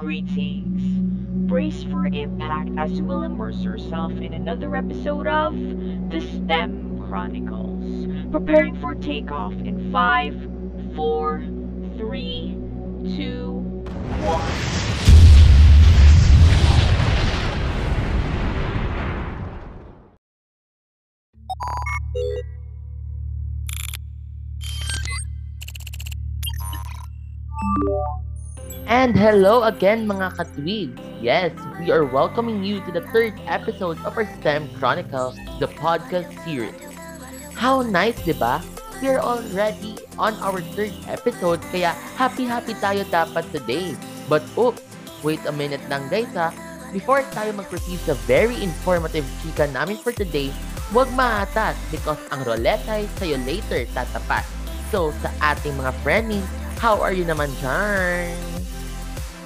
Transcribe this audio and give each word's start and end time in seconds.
Greetings. 0.00 0.80
Brace 1.46 1.82
for 1.82 2.06
impact 2.06 2.70
as 2.78 2.90
you 2.92 3.04
will 3.04 3.22
immerse 3.22 3.58
yourself 3.58 4.12
in 4.12 4.32
another 4.32 4.74
episode 4.74 5.26
of 5.26 5.52
The 6.10 6.22
STEM 6.22 7.04
Chronicles. 7.06 8.06
Preparing 8.32 8.80
for 8.80 8.94
takeoff 8.94 9.52
in 9.52 9.92
five, 9.92 10.34
four, 10.96 11.44
three, 11.98 12.56
two, 13.14 13.58
one. 14.22 14.80
And 28.90 29.14
hello 29.14 29.70
again 29.70 30.02
mga 30.10 30.34
katwigs! 30.34 30.98
Yes, 31.22 31.54
we 31.78 31.94
are 31.94 32.02
welcoming 32.02 32.66
you 32.66 32.82
to 32.82 32.90
the 32.90 33.06
third 33.14 33.38
episode 33.46 34.02
of 34.02 34.18
our 34.18 34.26
STEM 34.42 34.66
Chronicle, 34.82 35.30
the 35.62 35.70
podcast 35.78 36.26
series. 36.42 36.74
How 37.54 37.86
nice, 37.86 38.18
di 38.26 38.34
ba? 38.34 38.58
We 38.98 39.14
are 39.14 39.22
already 39.22 39.94
on 40.18 40.34
our 40.42 40.58
third 40.74 40.90
episode, 41.06 41.62
kaya 41.70 41.94
happy-happy 42.18 42.74
tayo 42.82 43.06
dapat 43.14 43.46
today. 43.54 43.94
But 44.26 44.42
oops, 44.58 44.82
wait 45.22 45.38
a 45.46 45.54
minute 45.54 45.86
lang 45.86 46.10
guys 46.10 46.34
ha. 46.34 46.50
Before 46.90 47.22
tayo 47.30 47.54
mag-proceed 47.54 48.02
sa 48.02 48.18
very 48.26 48.58
informative 48.58 49.22
chika 49.38 49.70
namin 49.70 50.02
for 50.02 50.10
today, 50.10 50.50
huwag 50.90 51.06
maatas 51.14 51.78
because 51.94 52.18
ang 52.34 52.42
roleta 52.42 52.98
ay 52.98 53.06
sa'yo 53.22 53.38
later 53.46 53.86
tatapat. 53.94 54.42
So, 54.90 55.14
sa 55.22 55.30
ating 55.38 55.78
mga 55.78 55.94
friendies, 56.02 56.50
how 56.82 56.98
are 56.98 57.14
you 57.14 57.22
naman 57.22 57.54
dyan? 57.62 58.49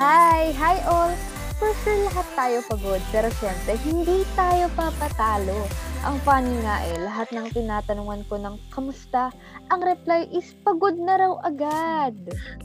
Hi! 0.03 0.51
Hi 0.59 0.83
all! 0.91 1.15
For 1.55 1.71
sure 1.87 2.11
lahat 2.11 2.27
tayo 2.35 2.59
pagod, 2.67 2.99
pero 3.15 3.31
syempre, 3.39 3.79
hindi 3.87 4.27
tayo 4.35 4.67
papatalo. 4.75 5.71
Ang 6.03 6.19
funny 6.27 6.51
nga 6.67 6.83
eh, 6.83 6.99
lahat 6.99 7.31
ng 7.31 7.47
tinatanungan 7.55 8.27
ko 8.27 8.35
ng 8.43 8.59
kamusta, 8.75 9.31
ang 9.71 9.81
reply 9.87 10.27
is 10.35 10.51
pagod 10.67 10.99
na 10.99 11.15
raw 11.15 11.39
agad. 11.47 12.11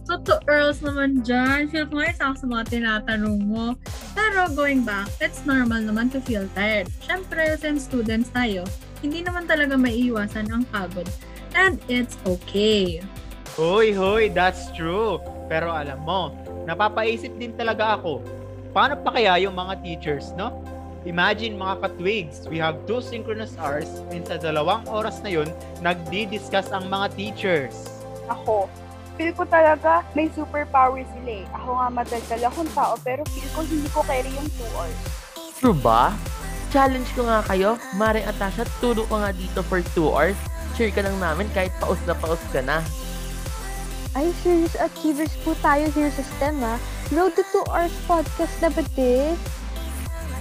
So 0.09 0.17
to 0.25 0.41
Earls 0.49 0.81
naman 0.81 1.21
dyan, 1.21 1.69
feel 1.69 1.85
ko 1.85 2.01
nga 2.01 2.09
isa 2.09 2.33
sa 2.33 2.45
mga 2.49 2.65
tinatanong 2.65 3.45
mo. 3.45 3.77
Pero 4.17 4.49
going 4.57 4.81
back, 4.81 5.13
it's 5.21 5.45
normal 5.45 5.85
naman 5.85 6.09
to 6.09 6.17
feel 6.25 6.49
tired. 6.57 6.89
Siyempre, 7.05 7.45
since 7.61 7.85
students 7.85 8.33
tayo, 8.33 8.65
hindi 9.05 9.21
naman 9.21 9.45
talaga 9.45 9.77
maiiwasan 9.77 10.49
ang 10.49 10.65
pagod. 10.73 11.05
And 11.53 11.77
it's 11.85 12.17
okay. 12.25 13.05
Hoy, 13.53 13.93
hoy, 13.93 14.33
that's 14.33 14.73
true. 14.73 15.21
Pero 15.45 15.69
alam 15.69 16.01
mo, 16.09 16.33
napapaisip 16.69 17.33
din 17.41 17.57
talaga 17.57 17.97
ako, 17.97 18.21
paano 18.69 18.93
pa 19.01 19.17
kaya 19.17 19.41
yung 19.41 19.57
mga 19.57 19.81
teachers, 19.81 20.37
no? 20.37 20.61
Imagine 21.09 21.57
mga 21.57 21.81
katwigs, 21.81 22.45
we 22.45 22.61
have 22.61 22.77
two 22.85 23.01
synchronous 23.01 23.57
hours 23.57 23.89
and 24.13 24.21
sa 24.29 24.37
dalawang 24.37 24.85
oras 24.85 25.17
na 25.25 25.33
yun, 25.33 25.49
nagdi-discuss 25.81 26.69
ang 26.69 26.85
mga 26.85 27.07
teachers. 27.17 27.73
Ako, 28.29 28.69
feel 29.17 29.33
ko 29.33 29.47
talaga 29.49 30.05
may 30.13 30.29
superpower 30.37 31.01
sila 31.17 31.41
eh. 31.41 31.45
Ako 31.57 31.69
nga 31.81 31.87
madaldal 31.89 32.41
akong 32.45 32.71
tao 32.77 32.93
pero 33.01 33.25
feel 33.33 33.49
ko 33.57 33.59
hindi 33.65 33.89
ko 33.89 33.99
carry 34.05 34.29
yung 34.29 34.49
2 34.59 34.75
hours. 34.77 34.99
True 35.57 35.79
ba? 35.81 36.13
Challenge 36.69 37.09
ko 37.17 37.25
nga 37.25 37.41
kayo. 37.49 37.81
Maring 37.97 38.29
Atasha, 38.29 38.61
turo 38.77 39.01
ko 39.09 39.17
nga 39.17 39.33
dito 39.33 39.65
for 39.65 39.81
2 39.81 40.05
hours. 40.13 40.37
Share 40.77 40.93
ka 40.93 41.01
lang 41.01 41.17
namin 41.17 41.49
kahit 41.51 41.73
paus 41.81 41.97
na 42.05 42.13
paus 42.13 42.39
ka 42.53 42.61
na. 42.61 42.85
Ay, 44.17 44.33
serious 44.41 44.73
achievers 44.81 45.29
po 45.45 45.53
tayo 45.61 45.85
here 45.93 46.09
sa 46.09 46.25
STEM 46.25 46.57
ha. 46.65 46.81
Road 47.13 47.37
to 47.37 47.45
2 47.53 47.69
Hours 47.69 47.93
Podcast 48.09 48.55
na 48.57 48.69
ba 48.73 48.81
this? 48.97 49.37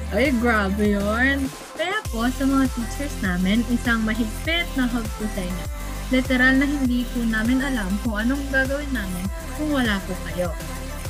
Ay, 0.08 0.32
grabe 0.40 0.96
yun. 0.96 1.52
Kaya 1.76 2.00
po, 2.08 2.24
sa 2.32 2.48
mga 2.48 2.64
teachers 2.72 3.16
namin, 3.20 3.60
isang 3.68 4.00
mahigpit 4.08 4.64
na 4.72 4.88
hug 4.88 5.04
po 5.04 5.24
sa 5.36 5.44
inyo. 5.44 5.64
Literal 6.08 6.54
na 6.56 6.64
hindi 6.64 7.04
po 7.12 7.20
namin 7.20 7.60
alam 7.60 7.92
kung 8.00 8.16
anong 8.16 8.40
gagawin 8.48 8.88
namin 8.88 9.28
kung 9.60 9.68
wala 9.68 10.00
po 10.08 10.16
kayo. 10.32 10.48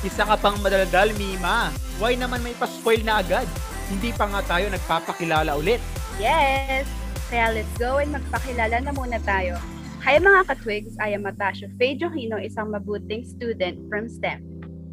Isa 0.03 0.27
ka 0.27 0.35
pang 0.35 0.59
madaldal, 0.59 1.15
Mima. 1.15 1.71
Why 1.95 2.19
naman 2.19 2.43
may 2.43 2.55
pa-spoil 2.59 2.99
na 3.07 3.23
agad? 3.23 3.47
Hindi 3.87 4.11
pa 4.11 4.27
nga 4.27 4.43
tayo 4.43 4.67
nagpapakilala 4.67 5.55
ulit. 5.55 5.79
Yes! 6.19 6.83
Kaya 7.31 7.55
let's 7.55 7.71
go 7.79 8.03
and 8.03 8.11
magpakilala 8.11 8.83
na 8.83 8.91
muna 8.91 9.15
tayo. 9.23 9.55
Hi 9.99 10.15
mga 10.15 10.47
katwigs, 10.47 10.95
I 11.03 11.11
am 11.11 11.27
Natasha 11.27 11.67
Faye 11.75 11.99
Joquino, 11.99 12.39
isang 12.39 12.71
mabuting 12.71 13.27
student 13.27 13.83
from 13.91 14.07
STEM. 14.07 14.39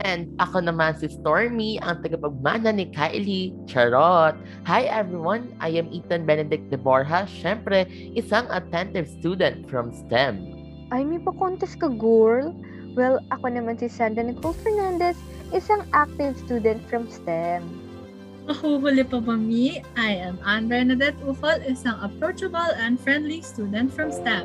And 0.02 0.34
ako 0.42 0.66
naman 0.66 0.98
si 0.98 1.06
Stormy, 1.06 1.78
ang 1.78 2.02
tagapagmana 2.02 2.74
ni 2.74 2.90
Kylie 2.90 3.54
Charot. 3.70 4.34
Hi 4.66 4.82
everyone, 4.90 5.54
I 5.62 5.78
am 5.78 5.86
Ethan 5.94 6.26
Benedict 6.26 6.74
de 6.74 6.78
Borja, 6.82 7.22
syempre 7.30 7.86
isang 8.18 8.50
attentive 8.50 9.06
student 9.06 9.70
from 9.70 9.94
STEM. 9.94 10.42
Ay, 10.90 11.06
may 11.06 11.22
pa-contest 11.22 11.78
ka, 11.78 11.86
girl? 11.86 12.50
Well, 12.98 13.22
ako 13.30 13.54
naman 13.54 13.78
si 13.78 13.86
Sandra 13.86 14.26
Nicole 14.26 14.58
Fernandez, 14.58 15.14
isang 15.54 15.86
active 15.94 16.34
student 16.42 16.82
from 16.90 17.06
STEM. 17.06 17.62
Mahuhuli 18.50 19.06
pa 19.06 19.22
ba 19.22 19.38
mi? 19.38 19.78
I 19.94 20.18
am 20.18 20.42
Anne 20.42 20.66
Bernadette 20.66 21.18
Ufal, 21.22 21.62
isang 21.62 21.94
approachable 22.02 22.74
and 22.82 22.98
friendly 22.98 23.38
student 23.38 23.94
from 23.94 24.10
STEM. 24.10 24.42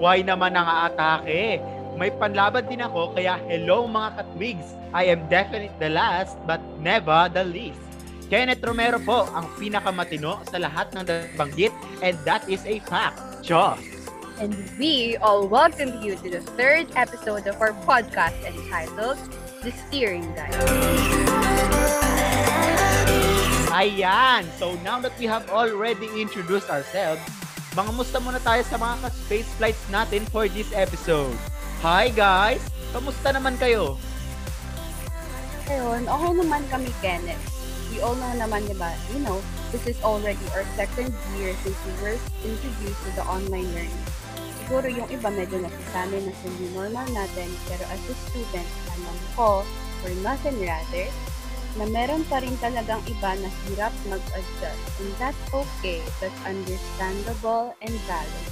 Why 0.00 0.24
naman 0.24 0.56
ang 0.56 0.64
aatake? 0.64 1.60
May 2.00 2.08
panlaban 2.16 2.64
din 2.72 2.80
ako, 2.80 3.12
kaya 3.12 3.36
hello 3.44 3.84
mga 3.84 4.16
katwigs. 4.16 4.72
I 4.96 5.12
am 5.12 5.28
definitely 5.28 5.68
the 5.76 5.92
last, 5.92 6.40
but 6.48 6.64
never 6.80 7.28
the 7.28 7.44
least. 7.44 7.84
Kenneth 8.32 8.64
Romero 8.64 8.96
po 8.96 9.28
ang 9.36 9.52
pinakamatino 9.60 10.40
sa 10.48 10.56
lahat 10.56 10.88
ng 10.96 11.04
nabanggit 11.04 11.76
and 12.00 12.16
that 12.24 12.40
is 12.48 12.64
a 12.64 12.80
fact. 12.88 13.44
Diyos! 13.44 13.76
And 14.40 14.56
we 14.80 15.20
all 15.20 15.44
welcome 15.44 16.00
you 16.00 16.16
to 16.24 16.32
the 16.32 16.40
third 16.56 16.88
episode 16.96 17.44
of 17.44 17.60
our 17.60 17.76
podcast 17.84 18.40
entitled 18.40 19.20
The 19.60 19.68
Steering 19.84 20.24
Guide. 20.32 20.56
Ayan! 23.68 24.48
So 24.56 24.80
now 24.80 24.96
that 25.04 25.12
we 25.20 25.28
have 25.28 25.44
already 25.52 26.08
introduced 26.16 26.72
ourselves, 26.72 27.20
mga 27.70 27.90
musta 27.94 28.18
muna 28.18 28.42
tayo 28.42 28.66
sa 28.66 28.74
mga 28.74 29.06
ka-space 29.06 29.50
flights 29.54 29.84
natin 29.94 30.26
for 30.34 30.50
this 30.50 30.66
episode. 30.74 31.34
Hi 31.86 32.10
guys! 32.10 32.66
Kamusta 32.90 33.30
naman 33.30 33.54
kayo? 33.62 33.94
Ayun, 35.70 36.02
okay 36.10 36.32
naman 36.34 36.62
kami, 36.66 36.90
Kenneth. 36.98 37.38
We 37.94 38.02
all 38.02 38.18
know 38.18 38.34
naman, 38.34 38.66
di 38.66 38.74
ba, 38.74 38.90
you 39.14 39.22
know, 39.22 39.38
this 39.70 39.86
is 39.86 39.94
already 40.02 40.42
our 40.50 40.66
second 40.74 41.14
year 41.38 41.54
since 41.62 41.78
we 41.86 41.94
were 42.02 42.18
introduced 42.42 43.02
to 43.06 43.10
the 43.14 43.22
online 43.30 43.70
learning. 43.70 44.06
Siguro 44.66 44.90
yung 44.90 45.06
iba 45.06 45.30
medyo 45.30 45.62
nasasanay 45.62 46.26
na 46.26 46.34
sa 46.34 46.46
new 46.58 46.70
normal 46.74 47.06
natin, 47.14 47.50
pero 47.70 47.86
as 47.86 48.02
a 48.10 48.14
student, 48.30 48.66
alam 48.98 49.18
ko, 49.38 49.62
or 50.02 50.10
nothing 50.26 50.58
rather, 50.58 51.06
na 51.78 51.86
meron 51.86 52.26
pa 52.26 52.42
rin 52.42 52.54
talagang 52.58 52.98
iba 53.06 53.30
na 53.38 53.50
hirap 53.66 53.94
mag-adjust. 54.10 54.82
And 54.98 55.10
that's 55.20 55.38
okay. 55.54 56.02
That's 56.18 56.40
understandable 56.42 57.76
and 57.78 57.94
valid. 58.10 58.48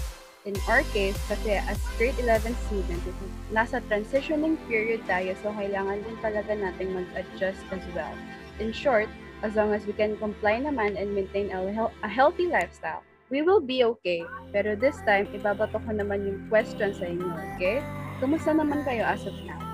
In 0.46 0.54
our 0.70 0.86
case, 0.94 1.18
kasi 1.26 1.58
as 1.58 1.76
grade 1.98 2.16
11 2.22 2.54
student, 2.70 3.02
nasa 3.50 3.82
transitioning 3.90 4.56
period 4.70 5.02
tayo, 5.10 5.34
so 5.42 5.50
kailangan 5.52 6.00
din 6.06 6.16
talaga 6.22 6.54
nating 6.54 6.94
mag-adjust 6.94 7.60
as 7.74 7.84
well. 7.92 8.14
In 8.62 8.70
short, 8.70 9.10
as 9.42 9.58
long 9.58 9.74
as 9.74 9.84
we 9.84 9.92
can 9.92 10.16
comply 10.16 10.62
naman 10.62 10.96
and 10.96 11.12
maintain 11.12 11.50
a, 11.50 11.60
a 12.02 12.08
healthy 12.08 12.46
lifestyle, 12.46 13.02
we 13.28 13.44
will 13.44 13.60
be 13.60 13.84
okay. 13.84 14.24
Pero 14.54 14.72
this 14.72 14.96
time, 15.04 15.28
ibabato 15.36 15.76
ko 15.84 15.90
naman 15.92 16.24
yung 16.24 16.40
question 16.48 16.96
sa 16.96 17.04
inyo, 17.04 17.28
okay? 17.54 17.84
Kumusta 18.18 18.56
naman 18.56 18.82
kayo 18.88 19.04
as 19.04 19.22
of 19.28 19.36
now? 19.44 19.67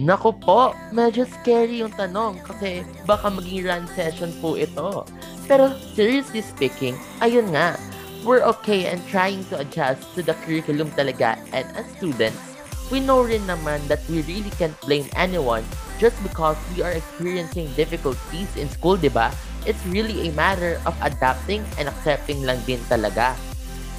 Naku 0.00 0.32
po, 0.32 0.72
medyo 0.96 1.28
scary 1.28 1.84
yung 1.84 1.92
tanong 1.92 2.40
kasi 2.40 2.80
baka 3.04 3.28
maging 3.28 3.68
run 3.68 3.84
session 3.92 4.32
po 4.40 4.56
ito. 4.56 5.04
Pero 5.44 5.76
seriously 5.92 6.40
speaking, 6.40 6.96
ayun 7.20 7.52
nga, 7.52 7.76
we're 8.24 8.40
okay 8.40 8.88
and 8.88 8.96
trying 9.12 9.44
to 9.52 9.60
adjust 9.60 10.00
to 10.16 10.24
the 10.24 10.32
curriculum 10.48 10.88
talaga 10.96 11.36
and 11.52 11.68
as 11.76 11.84
students, 12.00 12.40
we 12.88 12.96
know 12.96 13.20
rin 13.20 13.44
naman 13.44 13.76
that 13.92 14.00
we 14.08 14.24
really 14.24 14.48
can't 14.56 14.72
blame 14.88 15.04
anyone 15.20 15.68
just 16.00 16.16
because 16.24 16.56
we 16.72 16.80
are 16.80 16.96
experiencing 16.96 17.68
difficulties 17.76 18.48
in 18.56 18.72
school, 18.72 18.96
di 18.96 19.12
ba? 19.12 19.28
It's 19.68 19.84
really 19.84 20.24
a 20.24 20.30
matter 20.32 20.80
of 20.88 20.96
adapting 21.04 21.60
and 21.76 21.92
accepting 21.92 22.40
lang 22.48 22.64
din 22.64 22.80
talaga. 22.88 23.36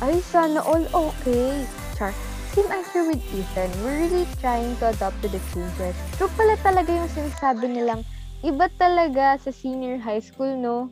Ay, 0.02 0.18
sana 0.26 0.66
all 0.66 0.82
okay. 0.98 1.62
Char, 1.94 2.10
same 2.52 2.68
answer 2.68 3.08
with 3.08 3.24
Ethan. 3.32 3.72
We're 3.80 4.08
really 4.08 4.28
trying 4.44 4.76
to 4.84 4.92
adapt 4.92 5.24
to 5.24 5.28
the 5.32 5.40
changes. 5.56 5.96
True 6.20 6.32
pala 6.36 6.60
talaga 6.60 6.92
yung 6.92 7.08
sinasabi 7.08 7.72
nilang 7.72 8.04
iba 8.44 8.68
talaga 8.76 9.40
sa 9.40 9.56
senior 9.56 9.96
high 9.96 10.20
school, 10.20 10.52
no? 10.60 10.92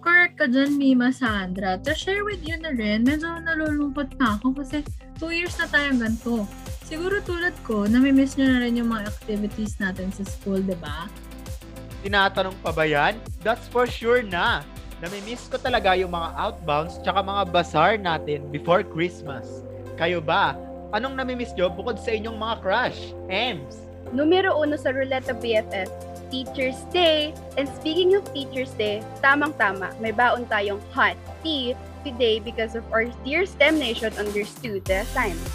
Correct 0.00 0.36
ka 0.36 0.46
dyan, 0.48 0.76
Mima 0.76 1.12
Sandra. 1.12 1.80
To 1.80 1.92
share 1.96 2.24
with 2.24 2.44
you 2.44 2.56
na 2.60 2.72
rin, 2.76 3.08
medyo 3.08 3.40
nalulungkot 3.40 4.16
na 4.20 4.36
ako 4.36 4.52
kasi 4.60 4.84
two 5.16 5.32
years 5.32 5.56
na 5.56 5.68
tayong 5.68 6.00
ganito. 6.00 6.44
Siguro 6.84 7.24
tulad 7.24 7.56
ko, 7.64 7.88
namimiss 7.88 8.36
nyo 8.36 8.52
na 8.52 8.60
rin 8.60 8.76
yung 8.76 8.92
mga 8.92 9.08
activities 9.08 9.80
natin 9.80 10.12
sa 10.12 10.24
school, 10.28 10.60
di 10.60 10.76
ba? 10.76 11.08
Tinatanong 12.04 12.56
pa 12.60 12.72
ba 12.72 12.84
yan? 12.84 13.16
That's 13.40 13.64
for 13.72 13.88
sure 13.88 14.20
na. 14.20 14.60
Namimiss 15.00 15.48
ko 15.48 15.56
talaga 15.56 15.96
yung 15.96 16.12
mga 16.12 16.36
outbounds 16.36 17.00
tsaka 17.00 17.24
mga 17.24 17.42
bazaar 17.48 17.96
natin 17.96 18.44
before 18.52 18.84
Christmas. 18.84 19.64
Kayo 19.96 20.20
ba? 20.20 20.52
Anong 20.94 21.18
namimiss 21.18 21.50
nyo 21.58 21.66
bukod 21.74 21.98
sa 21.98 22.14
inyong 22.14 22.38
mga 22.38 22.56
crush? 22.62 23.10
Ems? 23.26 23.82
Numero 24.14 24.54
uno 24.54 24.78
sa 24.78 24.94
Ruleta 24.94 25.34
BFF, 25.34 25.90
Teacher's 26.30 26.78
Day. 26.94 27.34
And 27.58 27.66
speaking 27.66 28.14
of 28.14 28.22
Teacher's 28.30 28.70
Day, 28.78 29.02
tamang-tama, 29.18 29.90
may 29.98 30.14
baon 30.14 30.46
tayong 30.46 30.78
hot 30.94 31.18
tea 31.42 31.74
today 32.06 32.38
because 32.38 32.78
of 32.78 32.86
our 32.94 33.10
Dear 33.26 33.42
STEM 33.42 33.82
Nation 33.82 34.14
understood 34.14 34.86
the 34.86 35.02
assignment. 35.02 35.50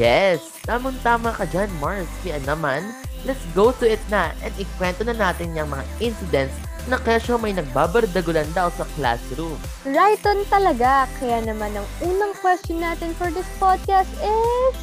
Yes, 0.00 0.40
tamang-tama 0.64 1.36
ka 1.36 1.44
dyan, 1.52 1.68
Mars. 1.76 2.08
Kaya 2.24 2.40
naman, 2.48 2.88
let's 3.28 3.44
go 3.52 3.68
to 3.76 3.84
it 3.84 4.00
na 4.08 4.32
and 4.40 4.56
ikwento 4.56 5.04
na 5.04 5.12
natin 5.12 5.52
yung 5.52 5.68
mga 5.68 5.84
incidents 6.00 6.56
na 6.90 6.98
kesyo 6.98 7.38
may 7.38 7.54
nagbabardagulan 7.54 8.48
daw 8.56 8.70
sa 8.74 8.86
classroom. 8.98 9.58
Right 9.86 10.22
on 10.26 10.42
talaga. 10.50 11.06
Kaya 11.20 11.42
naman 11.44 11.76
ang 11.78 11.86
unang 12.02 12.34
question 12.42 12.82
natin 12.82 13.14
for 13.14 13.30
this 13.30 13.46
podcast 13.62 14.10
is, 14.22 14.74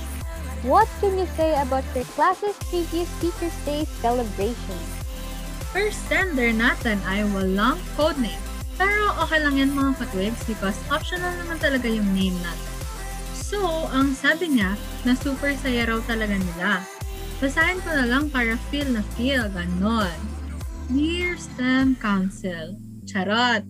What 0.60 0.92
can 1.00 1.16
you 1.16 1.24
say 1.40 1.56
about 1.56 1.88
your 1.96 2.04
class's 2.20 2.60
previous 2.68 3.08
Teacher's 3.24 3.56
Day 3.64 3.88
celebration? 4.04 4.76
First 5.72 6.04
sender 6.12 6.52
natin 6.52 7.00
ay 7.08 7.24
walang 7.32 7.80
codename. 7.96 8.44
Pero 8.76 9.16
okay 9.24 9.40
lang 9.40 9.56
yan 9.56 9.72
mga 9.72 10.04
katwigs 10.04 10.44
because 10.44 10.76
optional 10.92 11.32
naman 11.40 11.64
talaga 11.64 11.88
yung 11.88 12.12
name 12.12 12.36
natin. 12.44 12.76
So, 13.40 13.88
ang 13.96 14.12
sabi 14.20 14.60
niya 14.60 14.76
na 15.08 15.16
super 15.16 15.56
saya 15.56 15.88
raw 15.88 16.04
talaga 16.04 16.36
nila. 16.36 16.84
Basahin 17.40 17.80
ko 17.80 17.96
na 17.96 18.04
lang 18.04 18.28
para 18.28 18.60
feel 18.68 18.92
na 18.92 19.04
feel, 19.16 19.48
ganon. 19.56 20.20
Dear 20.90 21.38
STEM 21.38 22.02
Council, 22.02 22.74
charot! 23.06 23.62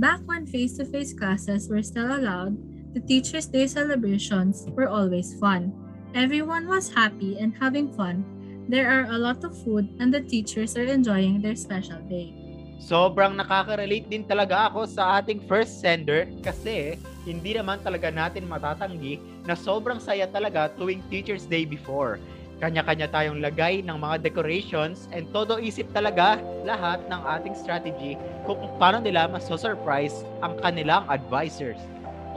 Back 0.00 0.24
when 0.24 0.48
face-to-face 0.48 1.12
classes 1.12 1.68
were 1.68 1.84
still 1.84 2.08
allowed, 2.08 2.56
the 2.96 3.04
Teacher's 3.04 3.44
Day 3.44 3.68
celebrations 3.68 4.64
were 4.72 4.88
always 4.88 5.36
fun. 5.36 5.76
Everyone 6.16 6.64
was 6.72 6.88
happy 6.88 7.36
and 7.36 7.52
having 7.60 7.92
fun. 7.92 8.24
There 8.64 8.88
are 8.88 9.12
a 9.12 9.20
lot 9.20 9.44
of 9.44 9.52
food 9.60 9.92
and 10.00 10.08
the 10.08 10.24
teachers 10.24 10.72
are 10.80 10.88
enjoying 10.88 11.44
their 11.44 11.52
special 11.52 12.00
day. 12.08 12.32
Sobrang 12.80 13.36
nakaka-relate 13.36 14.08
din 14.08 14.24
talaga 14.24 14.72
ako 14.72 14.88
sa 14.88 15.20
ating 15.20 15.44
first 15.44 15.84
sender 15.84 16.32
kasi 16.40 16.96
hindi 17.28 17.52
naman 17.52 17.84
talaga 17.84 18.08
natin 18.08 18.48
matatanggi 18.48 19.20
na 19.44 19.52
sobrang 19.52 20.00
saya 20.00 20.24
talaga 20.32 20.72
tuwing 20.80 21.04
Teacher's 21.12 21.44
Day 21.44 21.68
before. 21.68 22.16
Kanya-kanya 22.62 23.10
tayong 23.10 23.42
lagay 23.42 23.82
ng 23.82 23.98
mga 23.98 24.22
decorations 24.22 25.10
and 25.10 25.26
todo 25.34 25.58
isip 25.58 25.90
talaga 25.90 26.38
lahat 26.62 27.02
ng 27.10 27.20
ating 27.26 27.58
strategy 27.58 28.14
kung 28.46 28.62
paano 28.78 29.02
nila 29.02 29.26
maso-surprise 29.26 30.22
ang 30.46 30.54
kanilang 30.62 31.02
advisors. 31.10 31.82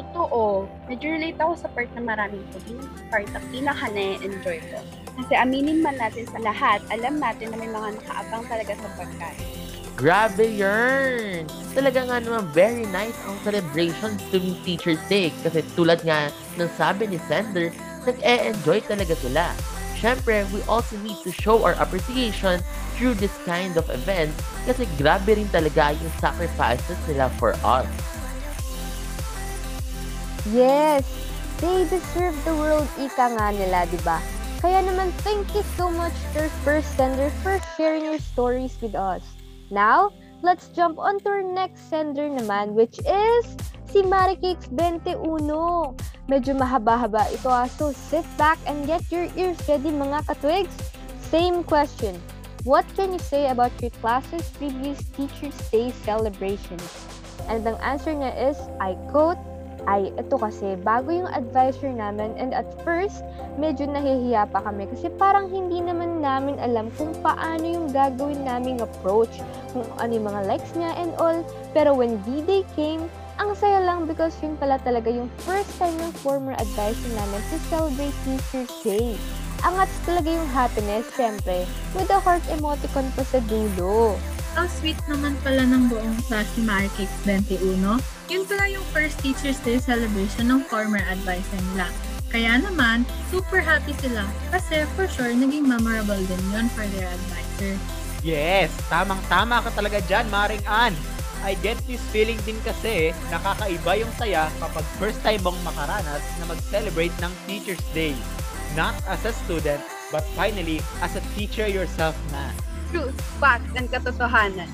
Totoo, 0.02 0.66
medyo 0.90 1.14
relate 1.14 1.38
ako 1.38 1.54
sa 1.62 1.70
part 1.70 1.94
na 1.94 2.02
maraming 2.02 2.42
food. 2.50 2.74
Yung 2.74 2.90
part 3.14 3.30
na 3.30 3.40
pinaka 3.54 3.86
na-enjoy 3.94 4.58
ko. 4.66 4.82
Kasi 5.14 5.34
aminin 5.38 5.86
man 5.86 5.94
natin 5.94 6.26
sa 6.26 6.42
lahat, 6.42 6.82
alam 6.90 7.22
natin 7.22 7.54
na 7.54 7.62
may 7.62 7.70
mga 7.70 7.94
nakaabang 8.02 8.44
talaga 8.50 8.74
sa 8.82 8.90
pagkain. 8.98 9.46
Grabe 9.94 10.46
yarn! 10.58 11.46
Talaga 11.78 12.02
nga 12.02 12.18
naman 12.18 12.50
very 12.50 12.90
nice 12.90 13.16
ang 13.30 13.38
celebration 13.46 14.18
tuwing 14.34 14.58
Teacher's 14.66 15.00
Day 15.06 15.30
kasi 15.46 15.62
tulad 15.78 16.02
nga 16.02 16.34
ng 16.58 16.70
sabi 16.74 17.14
ni 17.14 17.22
Sender, 17.30 17.70
nag-e-enjoy 18.10 18.82
talaga 18.90 19.14
sila. 19.22 19.75
Siyempre, 20.06 20.46
we 20.54 20.62
also 20.70 20.94
need 21.02 21.18
to 21.26 21.32
show 21.34 21.66
our 21.66 21.74
appreciation 21.82 22.62
through 22.94 23.18
this 23.18 23.34
kind 23.42 23.74
of 23.74 23.90
events 23.90 24.38
kasi 24.70 24.86
grabe 25.02 25.34
rin 25.34 25.50
talaga 25.50 25.98
yung 25.98 26.14
sacrifices 26.22 26.94
nila 27.10 27.26
for 27.42 27.58
us. 27.66 27.90
Yes, 30.54 31.02
they 31.58 31.90
deserve 31.90 32.38
the 32.46 32.54
world 32.54 32.86
ika 33.02 33.34
nga 33.34 33.50
nila, 33.50 33.90
di 33.90 33.98
ba? 34.06 34.22
Kaya 34.62 34.86
naman, 34.86 35.10
thank 35.26 35.50
you 35.58 35.66
so 35.74 35.90
much 35.90 36.14
our 36.38 36.54
first 36.62 36.94
sender 36.94 37.34
for 37.42 37.58
sharing 37.74 38.06
your 38.06 38.22
stories 38.22 38.78
with 38.86 38.94
us. 38.94 39.26
Now, 39.74 40.14
let's 40.46 40.70
jump 40.78 41.02
on 41.02 41.18
to 41.26 41.34
our 41.34 41.42
next 41.42 41.90
sender 41.90 42.30
naman, 42.30 42.78
which 42.78 43.02
is 43.10 43.58
si 43.96 44.04
Marikix 44.04 44.68
21. 44.76 45.24
Medyo 46.28 46.52
mahaba-haba 46.60 47.32
ito 47.32 47.48
ah, 47.48 47.64
so 47.64 47.96
sit 47.96 48.28
back 48.36 48.60
and 48.68 48.84
get 48.84 49.00
your 49.08 49.32
ears 49.40 49.56
ready 49.72 49.88
mga 49.88 50.20
katwigs. 50.28 50.76
Same 51.32 51.64
question. 51.64 52.20
What 52.68 52.84
can 53.00 53.16
you 53.16 53.24
say 53.24 53.48
about 53.48 53.72
your 53.80 53.96
class's 54.04 54.52
previous 54.60 55.00
Teacher's 55.16 55.56
Day 55.72 55.96
celebrations? 56.04 56.84
And 57.48 57.64
ang 57.64 57.80
answer 57.80 58.12
niya 58.12 58.36
is, 58.36 58.60
I 58.84 59.00
quote, 59.16 59.40
ay, 59.88 60.12
ito 60.20 60.36
kasi, 60.44 60.76
bago 60.82 61.16
yung 61.16 61.32
advisor 61.32 61.88
namin 61.88 62.36
and 62.36 62.52
at 62.52 62.68
first, 62.84 63.24
medyo 63.56 63.88
nahihiya 63.88 64.50
pa 64.52 64.60
kami 64.66 64.92
kasi 64.92 65.08
parang 65.16 65.48
hindi 65.48 65.80
naman 65.80 66.20
namin 66.20 66.60
alam 66.60 66.92
kung 67.00 67.16
paano 67.24 67.64
yung 67.64 67.88
gagawin 67.94 68.44
naming 68.44 68.82
approach, 68.84 69.40
kung 69.72 69.88
ano 70.02 70.12
yung 70.12 70.28
mga 70.28 70.42
likes 70.52 70.74
niya 70.76 70.92
and 71.00 71.14
all. 71.22 71.40
Pero 71.72 71.94
when 71.94 72.18
D-Day 72.26 72.66
came, 72.74 73.06
ang 73.36 73.52
saya 73.56 73.84
lang 73.84 74.08
because 74.08 74.36
yun 74.40 74.56
pala 74.56 74.80
talaga 74.80 75.12
yung 75.12 75.28
first 75.44 75.68
time 75.76 75.96
ng 76.00 76.12
former 76.24 76.56
advisor 76.56 77.12
namin 77.16 77.42
to 77.52 77.58
celebrate 77.68 78.16
Teacher's 78.24 78.72
Day. 78.84 79.20
Angat 79.66 79.90
talaga 80.06 80.30
yung 80.30 80.50
happiness, 80.52 81.08
syempre, 81.16 81.68
with 81.96 82.12
a 82.12 82.20
heart 82.22 82.44
emoticon 82.54 83.08
pa 83.18 83.24
sa 83.28 83.40
dulo. 83.50 84.16
Ang 84.56 84.72
sweet 84.72 85.00
naman 85.12 85.36
pala 85.44 85.68
ng 85.68 85.92
buong 85.92 86.16
class 86.32 86.48
ni 86.56 86.64
Marikix 86.64 87.12
21. 87.28 88.00
Yun 88.32 88.44
pala 88.48 88.66
yung 88.72 88.86
first 88.96 89.20
Teacher's 89.20 89.60
Day 89.68 89.84
celebration 89.84 90.48
ng 90.48 90.64
former 90.72 91.04
advisor 91.12 91.60
nila. 91.74 91.92
Kaya 92.32 92.60
naman, 92.60 93.04
super 93.32 93.60
happy 93.60 93.96
sila 94.00 94.28
kasi 94.52 94.88
for 94.96 95.08
sure 95.12 95.32
naging 95.32 95.68
memorable 95.68 96.20
din 96.20 96.44
yun 96.52 96.68
for 96.72 96.88
their 96.96 97.08
advisor. 97.12 97.76
Yes, 98.26 98.74
tamang-tama 98.90 99.62
ka 99.62 99.70
talaga 99.76 100.02
dyan, 100.08 100.26
Maring 100.32 100.66
Ann. 100.66 100.96
I 101.46 101.54
get 101.62 101.78
this 101.86 102.02
feeling 102.10 102.42
din 102.42 102.58
kasi 102.66 103.14
nakakaiba 103.30 104.02
yung 104.02 104.10
saya 104.18 104.50
kapag 104.58 104.82
first 104.98 105.22
time 105.22 105.46
mong 105.46 105.62
makaranas 105.62 106.26
na 106.42 106.50
mag-celebrate 106.50 107.14
ng 107.22 107.30
Teacher's 107.46 107.86
Day. 107.94 108.18
Not 108.74 108.98
as 109.06 109.22
a 109.30 109.34
student, 109.46 109.78
but 110.10 110.26
finally 110.34 110.82
as 111.06 111.14
a 111.14 111.22
teacher 111.38 111.70
yourself 111.70 112.18
na. 112.34 112.50
Truth, 112.90 113.14
facts, 113.38 113.70
and 113.78 113.86
katotohanan. 113.94 114.66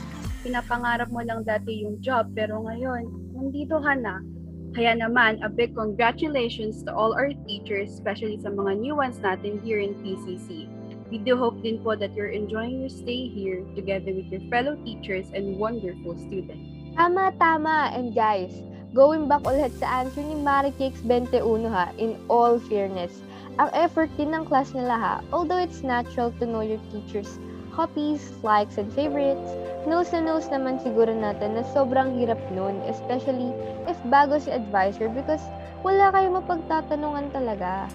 Pinapangarap 0.48 1.12
mo 1.12 1.20
lang 1.20 1.44
dati 1.44 1.84
yung 1.84 2.00
job 2.00 2.32
pero 2.32 2.63
ngayon, 2.63 3.04
nandito 3.36 3.75
ka 3.84 3.92
na. 4.00 4.24
Kaya 4.72 4.96
naman, 4.96 5.44
a 5.44 5.51
big 5.51 5.75
congratulations 5.75 6.88
to 6.88 6.96
all 6.96 7.12
our 7.12 7.36
teachers, 7.51 7.92
especially 7.92 8.40
sa 8.40 8.48
mga 8.48 8.80
new 8.80 8.96
ones 8.96 9.20
natin 9.20 9.60
here 9.60 9.84
in 9.84 9.92
PCC. 10.00 10.72
We 11.12 11.20
do 11.20 11.36
hope 11.36 11.60
din 11.60 11.84
po 11.84 12.00
that 12.00 12.15
you're 12.15 12.32
enjoying 12.32 12.80
your 12.80 12.88
stay 12.88 13.27
here 13.27 13.68
together 13.75 14.15
with 14.15 14.32
your 14.32 14.39
fellow 14.48 14.80
teachers 14.88 15.27
and 15.36 15.60
wonderful 15.60 16.15
students. 16.15 16.63
Tama, 16.96 17.36
tama. 17.36 17.91
And 17.91 18.15
guys, 18.15 18.56
going 18.96 19.27
back 19.27 19.44
ulit 19.44 19.75
sa 19.75 20.08
answer 20.08 20.24
ni 20.24 20.39
Marikix 20.39 21.03
21 21.03 21.68
ha, 21.68 21.91
in 22.00 22.15
all 22.32 22.63
fairness, 22.72 23.20
ang 23.60 23.68
effort 23.75 24.08
din 24.15 24.32
ng 24.32 24.48
class 24.48 24.72
nila 24.72 24.96
ha, 24.96 25.15
although 25.36 25.60
it's 25.60 25.84
natural 25.84 26.32
to 26.39 26.48
know 26.48 26.63
your 26.63 26.80
teacher's 26.96 27.44
hobbies, 27.75 28.32
likes, 28.39 28.80
and 28.80 28.88
favorites, 28.96 29.51
knows 29.84 30.15
na 30.15 30.24
knows 30.24 30.48
naman 30.48 30.80
siguro 30.80 31.12
natin 31.12 31.60
na 31.60 31.63
sobrang 31.75 32.15
hirap 32.20 32.39
nun, 32.56 32.80
especially 32.88 33.51
if 33.84 34.00
bago 34.08 34.39
si 34.39 34.48
advisor 34.48 35.12
because 35.12 35.44
wala 35.84 36.08
kayong 36.15 36.39
mapagtatanungan 36.39 37.27
talaga. 37.36 37.91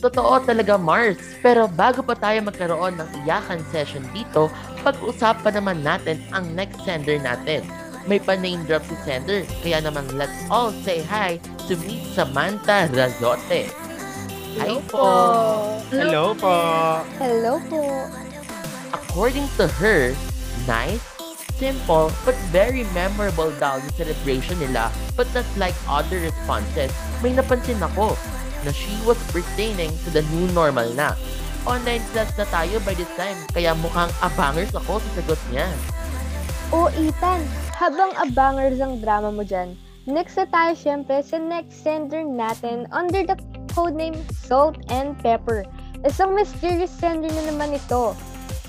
Totoo 0.00 0.40
talaga 0.48 0.80
Mars, 0.80 1.20
pero 1.44 1.68
bago 1.68 2.00
pa 2.00 2.16
tayo 2.16 2.40
magkaroon 2.40 2.96
ng 2.96 3.08
iyakan 3.24 3.60
session 3.68 4.00
dito, 4.16 4.48
pag-usapan 4.80 5.60
naman 5.60 5.84
natin 5.84 6.24
ang 6.32 6.48
next 6.56 6.80
sender 6.88 7.20
natin. 7.20 7.60
May 8.08 8.16
pa-name 8.16 8.64
drop 8.64 8.80
si 8.88 8.96
sender, 9.04 9.44
kaya 9.60 9.84
naman 9.84 10.08
let's 10.16 10.40
all 10.48 10.72
say 10.88 11.04
hi 11.04 11.36
to 11.68 11.76
Miss 11.84 12.00
Samantha 12.16 12.88
Razote. 12.96 13.68
Hi 14.56 14.80
po! 14.88 15.04
Hello 15.92 16.32
po! 16.32 16.56
Hello 17.20 17.60
po! 17.68 18.08
According 18.96 19.52
to 19.60 19.68
her, 19.76 20.16
nice, 20.64 21.04
simple, 21.60 22.08
but 22.24 22.34
very 22.48 22.88
memorable 22.96 23.52
daw 23.60 23.76
yung 23.76 23.94
celebration 24.00 24.56
nila. 24.64 24.88
But 25.12 25.28
not 25.36 25.44
like 25.60 25.76
other 25.84 26.24
responses, 26.24 26.88
may 27.20 27.36
napansin 27.36 27.84
ako 27.84 28.16
na 28.62 28.72
she 28.72 28.92
was 29.08 29.18
pertaining 29.30 29.92
to 30.04 30.08
the 30.10 30.24
new 30.34 30.48
normal 30.52 30.88
na. 30.96 31.16
Online 31.68 32.00
class 32.16 32.32
na 32.40 32.48
tayo 32.48 32.80
by 32.88 32.96
this 32.96 33.10
time, 33.20 33.36
kaya 33.52 33.76
mukhang 33.76 34.08
abangers 34.24 34.72
ako 34.72 34.96
sa 35.00 35.10
sagot 35.20 35.40
niya. 35.52 35.68
O 36.72 36.88
Ethan, 36.96 37.42
habang 37.76 38.14
abangers 38.16 38.80
ang 38.80 39.02
drama 39.02 39.28
mo 39.28 39.44
dyan, 39.44 39.76
next 40.08 40.40
na 40.40 40.46
tayo 40.48 40.72
syempre 40.72 41.20
sa 41.20 41.36
next 41.36 41.84
sender 41.84 42.24
natin 42.24 42.88
under 42.94 43.26
the 43.26 43.36
codename 43.76 44.16
Salt 44.32 44.80
and 44.88 45.18
Pepper. 45.20 45.66
Isang 46.00 46.32
mysterious 46.32 46.92
sender 46.96 47.28
na 47.28 47.52
naman 47.52 47.76
ito. 47.76 48.16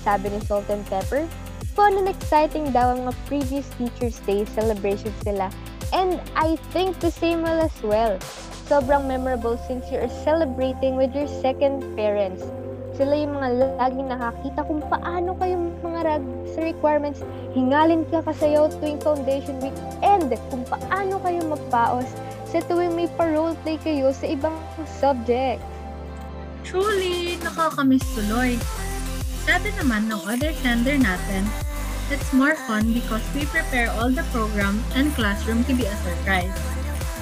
Sabi 0.04 0.28
ni 0.28 0.40
Salt 0.44 0.68
and 0.68 0.84
Pepper, 0.90 1.24
fun 1.72 1.96
and 1.96 2.10
exciting 2.10 2.68
daw 2.76 2.92
ang 2.92 3.08
mga 3.08 3.16
previous 3.24 3.66
Teacher's 3.80 4.20
Day 4.28 4.44
celebrations 4.52 5.16
nila. 5.24 5.48
And 5.92 6.20
I 6.36 6.56
think 6.72 7.00
the 7.00 7.12
same 7.12 7.44
will 7.44 7.60
as 7.60 7.76
well. 7.80 8.16
Sobrang 8.72 9.04
memorable 9.04 9.60
since 9.68 9.92
you're 9.92 10.08
celebrating 10.24 10.96
with 10.96 11.12
your 11.12 11.28
second 11.44 11.84
parents. 11.92 12.40
Sila 12.96 13.20
yung 13.20 13.36
mga 13.36 13.76
laging 13.76 14.08
nakakita 14.08 14.64
kung 14.64 14.80
paano 14.88 15.36
kayo 15.36 15.60
mga 15.84 16.00
rag 16.00 16.24
requirements. 16.56 17.20
Hingalin 17.52 18.08
ka 18.08 18.24
kasayaw 18.24 18.72
tuwing 18.80 18.96
foundation 19.04 19.60
week 19.60 19.76
and 20.00 20.32
kung 20.48 20.64
paano 20.64 21.20
kayo 21.20 21.44
magpaos 21.52 22.08
sa 22.48 22.64
tuwing 22.64 22.96
may 22.96 23.12
pa-roleplay 23.12 23.76
kayo 23.76 24.08
sa 24.08 24.24
ibang 24.24 24.56
subject. 24.88 25.60
Truly, 26.64 27.36
nakakamiss 27.44 28.08
tuloy. 28.16 28.56
Sabi 29.44 29.68
naman 29.76 30.08
ng 30.08 30.24
other 30.24 30.56
sender 30.64 30.96
natin, 30.96 31.44
it's 32.08 32.32
more 32.32 32.56
fun 32.64 32.88
because 32.96 33.20
we 33.36 33.44
prepare 33.52 33.92
all 34.00 34.08
the 34.08 34.24
program 34.32 34.80
and 34.96 35.12
classroom 35.12 35.60
to 35.68 35.76
be 35.76 35.84
a 35.84 35.96
surprise. 36.00 36.56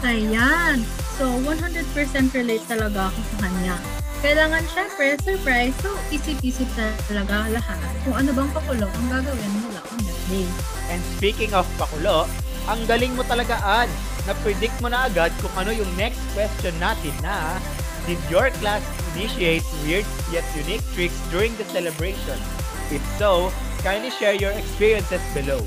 Ayan! 0.06 0.86
So, 1.20 1.28
100% 1.44 2.32
relate 2.32 2.64
talaga 2.64 3.12
ako 3.12 3.20
sa 3.20 3.36
kanya. 3.44 3.76
Kailangan 4.24 4.64
syempre, 4.72 5.20
surprise, 5.20 5.76
so 5.84 5.92
isip-isip 6.08 6.64
talaga 7.04 7.44
lahat 7.52 7.76
kung 8.08 8.16
ano 8.16 8.32
bang 8.32 8.48
pakulo 8.56 8.88
ang 8.88 9.06
gagawin 9.12 9.52
mula 9.60 9.84
on 9.84 10.00
that 10.00 10.20
day. 10.32 10.48
And 10.88 11.04
speaking 11.20 11.52
of 11.52 11.68
pakulo, 11.76 12.24
ang 12.64 12.80
galing 12.88 13.12
mo 13.20 13.20
talaga, 13.28 13.60
Ann. 13.60 13.92
Na-predict 14.24 14.80
mo 14.80 14.88
na 14.88 15.12
agad 15.12 15.28
kung 15.44 15.52
ano 15.60 15.76
yung 15.76 15.92
next 16.00 16.24
question 16.32 16.72
natin 16.80 17.12
na 17.20 17.60
Did 18.08 18.20
your 18.32 18.48
class 18.64 18.80
initiate 19.12 19.64
weird 19.84 20.08
yet 20.32 20.48
unique 20.56 20.84
tricks 20.96 21.20
during 21.28 21.52
the 21.60 21.68
celebration? 21.68 22.40
If 22.88 23.04
so, 23.20 23.52
kindly 23.84 24.08
share 24.08 24.40
your 24.40 24.56
experiences 24.56 25.20
below. 25.36 25.60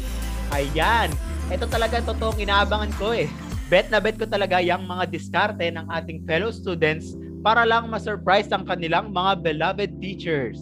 Ayan! 0.49 1.13
Ito 1.53 1.69
talaga 1.69 2.01
totoong 2.01 2.41
inaabangan 2.41 2.89
ko 2.97 3.13
eh. 3.13 3.29
Bet 3.71 3.87
na 3.87 4.03
bet 4.03 4.19
ko 4.19 4.27
talaga 4.27 4.59
yung 4.59 4.83
mga 4.83 5.07
diskarte 5.07 5.71
ng 5.71 5.87
ating 5.87 6.27
fellow 6.27 6.51
students 6.51 7.15
para 7.43 7.63
lang 7.63 7.87
ma-surprise 7.87 8.51
ang 8.51 8.67
kanilang 8.67 9.11
mga 9.15 9.39
beloved 9.43 9.91
teachers. 10.03 10.59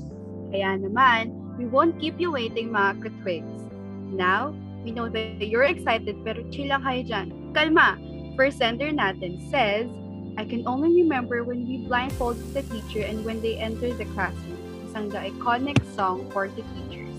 Kaya 0.53 0.77
naman, 0.77 1.34
we 1.58 1.65
won't 1.65 1.98
keep 1.98 2.17
you 2.22 2.34
waiting 2.34 2.70
mga 2.70 3.05
katwigs. 3.05 3.62
Now, 4.13 4.53
we 4.86 4.91
know 4.93 5.10
that 5.10 5.46
you're 5.46 5.65
excited 5.65 6.17
pero 6.22 6.46
chill 6.53 6.70
lang 6.70 6.86
kayo 6.86 7.01
dyan. 7.05 7.27
Kalma! 7.53 7.98
First 8.38 8.62
sender 8.62 8.89
natin 8.89 9.41
says, 9.50 9.89
I 10.39 10.48
can 10.48 10.63
only 10.65 11.03
remember 11.03 11.43
when 11.43 11.67
we 11.67 11.84
blindfolded 11.86 12.53
the 12.55 12.63
teacher 12.72 13.03
and 13.03 13.25
when 13.27 13.43
they 13.43 13.60
entered 13.60 14.00
the 14.00 14.08
classroom. 14.15 14.58
Isang 14.88 15.12
the 15.12 15.20
iconic 15.20 15.79
song 15.93 16.25
for 16.31 16.48
the 16.48 16.63
teachers. 16.75 17.13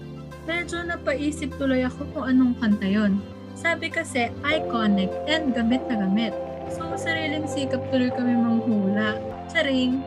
Medyo 0.49 0.89
napaisip 0.89 1.55
tuloy 1.61 1.87
ako 1.87 2.09
kung 2.17 2.25
anong 2.27 2.53
kanta 2.59 2.89
yon. 2.89 3.23
Sabi 3.57 3.93
kasi, 3.93 4.33
iconic 4.43 5.13
and 5.29 5.53
gamit 5.53 5.85
na 5.89 6.01
gamit. 6.03 6.35
So, 6.73 6.97
sariling 6.97 7.45
sikap 7.45 7.85
tuloy 7.93 8.09
kami 8.13 8.35
manghula. 8.37 9.21
Charing! 9.53 10.01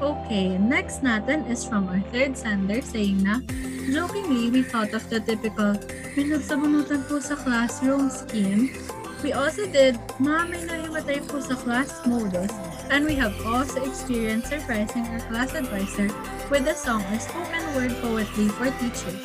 Okay, 0.00 0.56
next 0.56 1.04
natin 1.04 1.44
is 1.44 1.60
from 1.62 1.84
our 1.92 2.00
third 2.08 2.32
sender 2.32 2.80
saying 2.80 3.20
na, 3.20 3.44
jokingly, 3.92 4.48
we 4.48 4.64
thought 4.64 4.96
of 4.96 5.04
the 5.12 5.20
typical, 5.20 5.76
pinagsabunutan 6.16 7.04
po 7.04 7.20
sa 7.20 7.36
classroom 7.36 8.08
scheme. 8.08 8.72
We 9.20 9.36
also 9.36 9.68
did, 9.68 10.00
ma, 10.16 10.48
may 10.48 10.64
nahimatay 10.64 11.28
po 11.28 11.44
sa 11.44 11.52
class 11.52 11.92
modus. 12.08 12.48
And 12.88 13.04
we 13.06 13.14
have 13.20 13.36
also 13.46 13.84
experienced 13.84 14.50
surprising 14.50 15.06
our 15.12 15.22
class 15.30 15.54
advisor 15.54 16.10
with 16.50 16.66
a 16.66 16.74
song 16.74 17.04
or 17.06 17.20
spoken 17.22 17.62
word 17.76 17.94
poetry 18.02 18.48
for 18.56 18.66
teachers. 18.82 19.22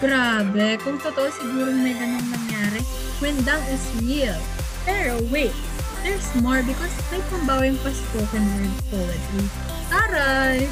Grabe, 0.00 0.80
kung 0.80 0.96
totoo 0.96 1.28
siguro 1.28 1.68
may 1.76 1.92
ganun 1.92 2.24
nangyari, 2.32 2.80
Windang 3.20 3.60
is 3.68 3.84
real. 4.00 4.40
Pero 4.88 5.20
wait, 5.28 5.52
there's 6.00 6.24
more 6.40 6.64
because 6.64 6.88
may 7.12 7.20
pambawing 7.28 7.76
pa 7.84 7.92
spoken 7.92 8.40
word 8.56 8.74
poetry. 8.88 9.44
Aray! 9.92 10.64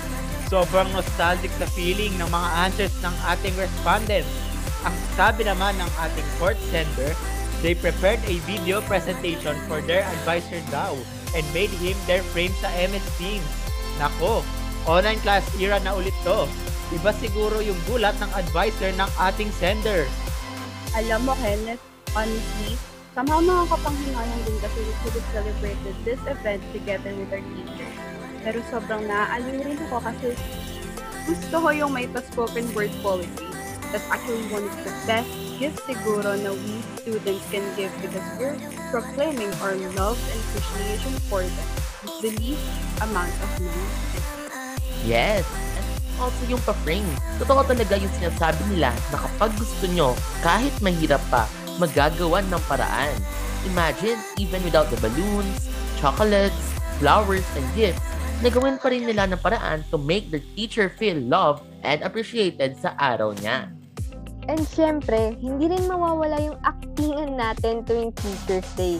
Sobrang 0.49 0.89
nostalgic 0.97 1.53
sa 1.61 1.69
feeling 1.77 2.17
ng 2.17 2.25
mga 2.33 2.49
answers 2.57 2.97
ng 3.05 3.13
ating 3.29 3.53
respondents. 3.61 4.33
Ang 4.89 4.97
sabi 5.13 5.45
naman 5.45 5.77
ng 5.77 5.91
ating 6.09 6.29
fourth 6.41 6.61
sender, 6.73 7.13
they 7.61 7.77
prepared 7.77 8.25
a 8.25 8.41
video 8.49 8.81
presentation 8.89 9.61
for 9.69 9.85
their 9.85 10.09
advisor 10.09 10.65
daw 10.73 10.97
and 11.37 11.45
made 11.53 11.73
him 11.85 12.01
their 12.09 12.25
frame 12.33 12.57
sa 12.65 12.73
MS 12.81 13.05
Teams. 13.21 13.53
Nako, 14.01 14.41
online 14.89 15.21
class 15.21 15.45
era 15.61 15.77
na 15.85 15.93
ulit 15.93 16.17
to. 16.25 16.49
Iba 16.89 17.13
siguro 17.21 17.61
yung 17.61 17.77
gulat 17.85 18.17
ng 18.17 18.33
advisor 18.33 18.89
ng 18.97 19.11
ating 19.21 19.53
sender. 19.61 20.09
Alam 20.97 21.29
mo, 21.29 21.33
Kenneth, 21.37 21.85
honestly, 22.17 22.81
somehow 23.13 23.45
nakakapanghinayang 23.45 24.43
din 24.49 24.57
kasi 24.65 24.79
we 24.81 24.95
could 25.05 25.15
have 25.21 25.29
celebrated 25.37 25.97
this 26.09 26.21
event 26.25 26.65
together 26.73 27.13
with 27.13 27.29
our 27.29 27.45
teachers. 27.45 27.97
Pero 28.41 28.59
sobrang 28.73 29.05
naaaliw 29.05 29.61
rin 29.69 29.77
ako 29.91 30.01
kasi 30.01 30.29
gusto 31.29 31.57
ko 31.61 31.69
yung 31.77 31.93
may 31.93 32.09
pa-spoken 32.09 32.65
word 32.73 32.93
poetry. 33.05 33.53
That's 33.93 34.09
actually 34.09 34.49
one 34.49 34.65
of 34.65 34.77
the 34.81 34.93
best 35.05 35.29
gifts 35.61 35.85
siguro 35.85 36.41
na 36.41 36.57
we 36.57 36.81
students 37.05 37.45
can 37.53 37.65
give 37.77 37.93
because 38.01 38.25
we're 38.41 38.57
proclaiming 38.89 39.53
our 39.61 39.77
love 39.97 40.17
and 40.33 40.41
appreciation 40.49 41.13
for 41.29 41.45
them 41.45 41.69
with 42.01 42.17
the 42.25 42.33
least 42.41 42.65
amount 43.05 43.33
of 43.45 43.51
money. 43.61 43.89
Yes. 45.05 45.45
Also 46.19 46.43
yung 46.51 46.63
pa-frame. 46.67 47.07
Totoo 47.39 47.63
talaga 47.63 47.95
yung 47.95 48.11
sinasabi 48.19 48.63
nila 48.75 48.91
na 49.15 49.17
kapag 49.23 49.51
gusto 49.55 49.87
nyo, 49.91 50.15
kahit 50.43 50.75
mahirap 50.83 51.23
pa, 51.31 51.47
magagawan 51.79 52.47
ng 52.51 52.63
paraan. 52.67 53.15
Imagine, 53.71 54.19
even 54.39 54.63
without 54.67 54.91
the 54.91 54.99
balloons, 54.99 55.71
chocolates, 55.99 56.59
flowers, 56.99 57.47
and 57.55 57.67
gifts, 57.79 58.03
nagawin 58.43 58.79
pa 58.79 58.91
rin 58.91 59.07
nila 59.07 59.31
ng 59.31 59.41
paraan 59.43 59.83
to 59.91 59.99
make 59.99 60.31
their 60.31 60.43
teacher 60.55 60.91
feel 60.99 61.19
loved 61.19 61.63
and 61.87 62.03
appreciated 62.03 62.75
sa 62.79 62.95
araw 62.99 63.35
niya. 63.39 63.71
And 64.49 64.65
syempre, 64.73 65.37
hindi 65.39 65.69
rin 65.69 65.85
mawawala 65.85 66.41
yung 66.41 66.59
actingan 66.65 67.37
natin 67.37 67.85
tuwing 67.85 68.17
Teacher's 68.17 68.71
Day. 68.81 68.97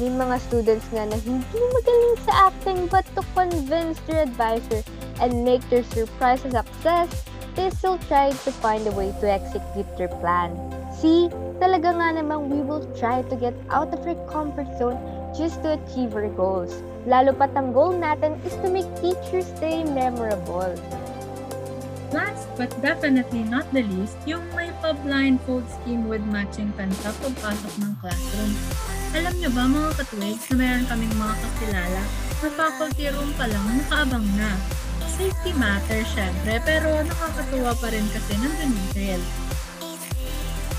May 0.00 0.08
mga 0.08 0.36
students 0.48 0.88
nga 0.88 1.04
na 1.04 1.20
hindi 1.20 1.60
magaling 1.60 2.16
sa 2.24 2.32
acting 2.48 2.88
but 2.88 3.04
to 3.12 3.20
convince 3.36 4.00
their 4.08 4.24
advisor 4.24 4.80
and 5.20 5.44
make 5.44 5.60
their 5.68 5.84
surprise 5.92 6.40
a 6.48 6.50
success, 6.64 7.12
they 7.52 7.68
still 7.68 8.00
tried 8.08 8.32
to 8.48 8.50
find 8.64 8.88
a 8.88 8.94
way 8.96 9.12
to 9.20 9.26
execute 9.28 9.88
their 10.00 10.08
plan. 10.24 10.56
See, 10.96 11.28
talaga 11.60 11.92
nga 11.92 12.08
namang 12.16 12.48
we 12.48 12.64
will 12.64 12.80
try 12.96 13.20
to 13.28 13.34
get 13.36 13.52
out 13.68 13.92
of 13.92 14.00
our 14.08 14.16
comfort 14.32 14.70
zone 14.80 14.96
just 15.36 15.60
to 15.60 15.76
achieve 15.76 16.16
our 16.16 16.32
goals. 16.32 16.72
Lalo 17.04 17.36
pat 17.36 17.52
ang 17.52 17.76
goal 17.76 17.92
natin 17.92 18.40
is 18.48 18.56
to 18.64 18.72
make 18.72 18.88
Teacher's 19.04 19.52
Day 19.60 19.84
memorable. 19.84 20.72
Last 22.12 22.48
but 22.56 22.72
definitely 22.80 23.44
not 23.44 23.68
the 23.76 23.84
least, 23.84 24.16
yung 24.24 24.44
may 24.56 24.72
pa-blindfold 24.80 25.64
scheme 25.68 26.08
with 26.08 26.24
matching 26.28 26.72
kanta 26.80 27.12
pagpasok 27.20 27.72
ng 27.80 27.92
classroom. 28.00 28.52
Alam 29.12 29.34
nyo 29.44 29.50
ba 29.52 29.68
mga 29.68 29.90
katwigs 30.00 30.48
na 30.48 30.56
meron 30.56 30.88
kaming 30.88 31.14
mga 31.20 31.36
kakilala 31.36 32.02
na 32.40 32.48
faculty 32.56 33.12
room 33.12 33.28
pa 33.36 33.44
lang 33.44 33.66
nakaabang 33.76 34.24
na. 34.40 34.56
Safety 35.04 35.52
matter 35.60 36.00
syempre, 36.08 36.56
pero 36.64 36.96
nakakatuwa 37.04 37.76
pa 37.76 37.92
rin 37.92 38.08
kasi 38.08 38.32
nandun 38.40 38.72
yung 38.72 38.88
thrill. 38.96 39.24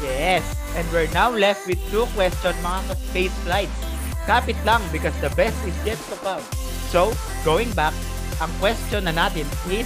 Yes, 0.02 0.42
and 0.74 0.84
we're 0.90 1.08
now 1.14 1.30
left 1.30 1.70
with 1.70 1.78
two 1.94 2.10
questions 2.18 2.58
mga 2.66 2.82
ka-space 2.90 3.38
flights. 3.46 3.80
Kapit 4.26 4.58
lang 4.66 4.82
because 4.90 5.14
the 5.22 5.30
best 5.38 5.56
is 5.70 5.78
yet 5.86 6.02
to 6.10 6.18
come. 6.26 6.42
So, 6.90 7.14
going 7.46 7.70
back, 7.78 7.94
ang 8.42 8.50
question 8.58 9.06
na 9.06 9.14
natin 9.14 9.46
is, 9.70 9.86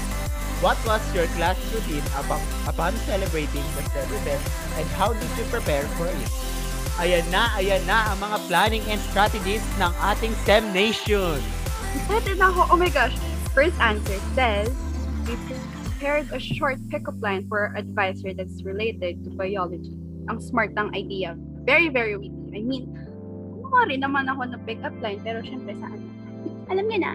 what 0.64 0.80
was 0.88 1.04
your 1.12 1.28
class 1.36 1.60
routine 1.76 2.06
upon, 2.16 2.40
upon 2.64 2.96
celebrating 3.04 3.68
the 3.76 3.84
STEM 3.92 4.08
event 4.24 4.44
and 4.80 4.88
how 4.96 5.12
did 5.12 5.32
you 5.36 5.44
prepare 5.52 5.84
for 6.00 6.08
it? 6.08 6.32
Ayan 6.98 7.30
na, 7.30 7.54
ayan 7.62 7.86
na 7.86 8.10
ang 8.10 8.18
mga 8.18 8.38
planning 8.50 8.82
and 8.90 8.98
strategies 9.14 9.62
ng 9.78 9.94
ating 10.02 10.34
STEM 10.42 10.66
Nation. 10.74 11.38
Excited 11.94 12.42
na 12.42 12.50
ako. 12.50 12.74
Oh 12.74 12.78
my 12.82 12.90
gosh. 12.90 13.14
First 13.54 13.78
answer 13.78 14.18
says, 14.34 14.74
we 15.30 15.38
prepared 15.46 16.26
a 16.34 16.42
short 16.42 16.82
pickup 16.90 17.14
line 17.22 17.46
for 17.46 17.70
our 17.70 17.78
advisor 17.78 18.34
that's 18.34 18.66
related 18.66 19.22
to 19.22 19.30
biology. 19.38 19.94
Ang 20.26 20.42
smart 20.42 20.74
ng 20.74 20.90
idea. 20.98 21.38
Very, 21.70 21.94
very 21.94 22.18
witty. 22.18 22.34
I 22.58 22.66
mean, 22.66 22.90
gumawa 23.54 23.94
rin 23.94 24.02
naman 24.02 24.26
ako 24.26 24.58
ng 24.58 24.62
pickup 24.66 24.98
line, 24.98 25.22
pero 25.22 25.46
syempre 25.46 25.78
sa 25.78 25.94
ano. 25.94 26.06
Alam 26.74 26.86
niya 26.90 27.00
na. 27.06 27.12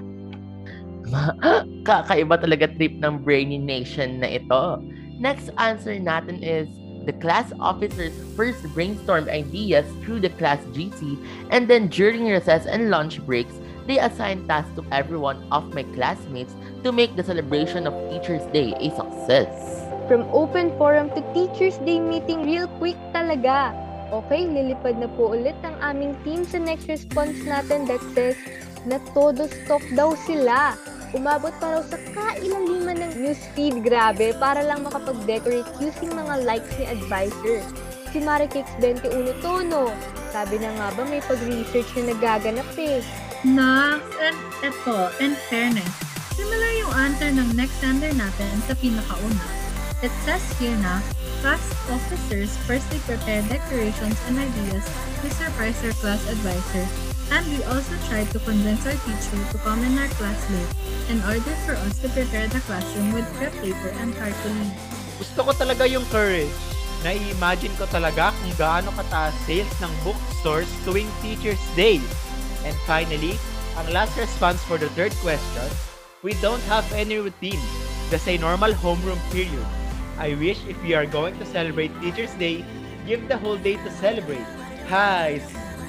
Kakaiba 1.91 2.39
talaga 2.39 2.71
trip 2.79 2.95
ng 3.03 3.19
Brainy 3.27 3.59
Nation 3.59 4.23
na 4.23 4.39
ito. 4.39 4.79
Next 5.19 5.51
answer 5.59 5.99
natin 5.99 6.39
is, 6.39 6.71
the 7.05 7.13
class 7.15 7.53
officers 7.61 8.13
first 8.37 8.63
brainstormed 8.75 9.29
ideas 9.29 9.87
through 10.03 10.21
the 10.21 10.31
class 10.41 10.63
GC 10.73 11.19
and 11.51 11.69
then 11.69 11.89
during 11.89 12.27
recess 12.27 12.67
and 12.67 12.91
lunch 12.91 13.25
breaks, 13.27 13.55
they 13.87 13.99
assigned 13.99 14.47
tasks 14.47 14.71
to 14.77 14.85
every 14.93 15.19
one 15.19 15.43
of 15.51 15.75
my 15.75 15.83
classmates 15.95 16.55
to 16.85 16.93
make 16.93 17.17
the 17.17 17.25
celebration 17.25 17.87
of 17.87 17.95
Teacher's 18.11 18.47
Day 18.53 18.75
a 18.79 18.91
success. 18.95 19.87
From 20.09 20.23
open 20.31 20.71
forum 20.79 21.11
to 21.15 21.23
Teachers 21.35 21.79
Day 21.83 21.99
meeting 21.99 22.47
real 22.47 22.67
quick 22.79 22.99
talaga. 23.15 23.75
Okay, 24.13 24.45
lilipad 24.45 25.01
na 25.01 25.09
po 25.09 25.33
ulit 25.33 25.57
ang 25.65 25.79
aming 25.81 26.13
team 26.21 26.45
sa 26.45 26.61
next 26.61 26.85
response 26.87 27.41
natin 27.49 27.89
that 27.89 28.03
says 28.13 28.37
na 28.85 29.01
todo 29.17 29.49
stop 29.49 29.81
daw 29.97 30.13
sila. 30.29 30.77
Umabot 31.13 31.53
pa 31.61 31.77
raw 31.77 31.83
sa 31.85 32.01
kailaliman 32.17 32.97
ng 32.97 33.13
newsfeed, 33.21 33.85
grabe, 33.85 34.33
para 34.41 34.65
lang 34.65 34.81
makapag-decorate 34.81 35.69
using 35.77 36.09
mga 36.09 36.41
likes 36.49 36.73
ni 36.81 36.89
advisor. 36.89 37.61
Si 38.09 38.19
Marikix 38.25 38.65
21 38.81 39.29
Tono, 39.45 39.93
sabi 40.33 40.57
na 40.57 40.73
nga 40.73 40.89
ba 40.97 41.05
may 41.05 41.21
pag-research 41.29 41.93
na 42.01 42.17
nagaganap 42.17 42.69
eh. 42.81 43.05
Nax, 43.45 44.01
and 44.25 44.39
eto, 44.65 45.13
in 45.21 45.37
fairness, 45.53 45.93
similar 46.33 46.73
yung 46.81 46.93
answer 46.97 47.29
ng 47.29 47.49
next 47.61 47.77
sender 47.85 48.13
natin 48.17 48.53
sa 48.65 48.73
pinakauna. 48.81 49.49
It 50.01 50.11
says 50.25 50.43
here 50.57 50.75
na, 50.81 51.05
class 51.45 51.61
officers 51.93 52.57
firstly 52.65 52.99
prepare 53.05 53.45
decorations 53.53 54.17
and 54.33 54.41
ideas 54.41 54.89
to 55.21 55.29
surprise 55.29 55.77
their 55.85 55.95
class 56.01 56.25
advisor, 56.25 56.89
and 57.33 57.49
we 57.49 57.65
also 57.65 57.97
tried 58.09 58.29
to 58.29 58.39
convince 58.45 58.85
our 58.85 58.99
teacher 59.09 59.41
to 59.53 59.59
come 59.65 59.81
in 59.81 59.97
our 59.97 60.09
class 60.21 60.37
late 60.53 60.73
in 61.09 61.19
order 61.25 61.55
for 61.65 61.73
us 61.81 61.97
to 62.05 62.09
prepare 62.13 62.45
the 62.49 62.61
classroom 62.69 63.09
with 63.17 63.25
crepe 63.41 63.57
paper 63.65 63.89
and 64.05 64.13
cartolina. 64.21 64.77
Gusto 65.17 65.41
ko 65.49 65.53
talaga 65.57 65.89
yung 65.89 66.05
courage. 66.13 66.53
Nai-imagine 67.01 67.73
ko 67.81 67.89
talaga 67.89 68.37
kung 68.37 68.53
gaano 68.61 68.93
kataas 68.93 69.33
sales 69.49 69.73
ng 69.81 69.93
bookstores 70.05 70.69
tuwing 70.85 71.09
Teacher's 71.25 71.65
Day. 71.73 72.05
And 72.69 72.77
finally, 72.85 73.41
ang 73.81 73.89
last 73.97 74.13
response 74.21 74.61
for 74.69 74.77
the 74.77 74.93
third 74.93 75.17
question, 75.25 75.67
we 76.21 76.37
don't 76.45 76.63
have 76.69 76.85
any 76.93 77.17
routine. 77.17 77.59
Just 78.13 78.29
a 78.29 78.37
normal 78.37 78.77
homeroom 78.77 79.19
period. 79.33 79.67
I 80.21 80.37
wish 80.37 80.61
if 80.69 80.77
we 80.85 80.93
are 80.93 81.09
going 81.09 81.35
to 81.41 81.49
celebrate 81.49 81.97
Teacher's 82.05 82.37
Day, 82.37 82.61
give 83.09 83.25
the 83.27 83.41
whole 83.41 83.57
day 83.57 83.81
to 83.81 83.91
celebrate. 83.99 84.45
Hi, 84.93 85.41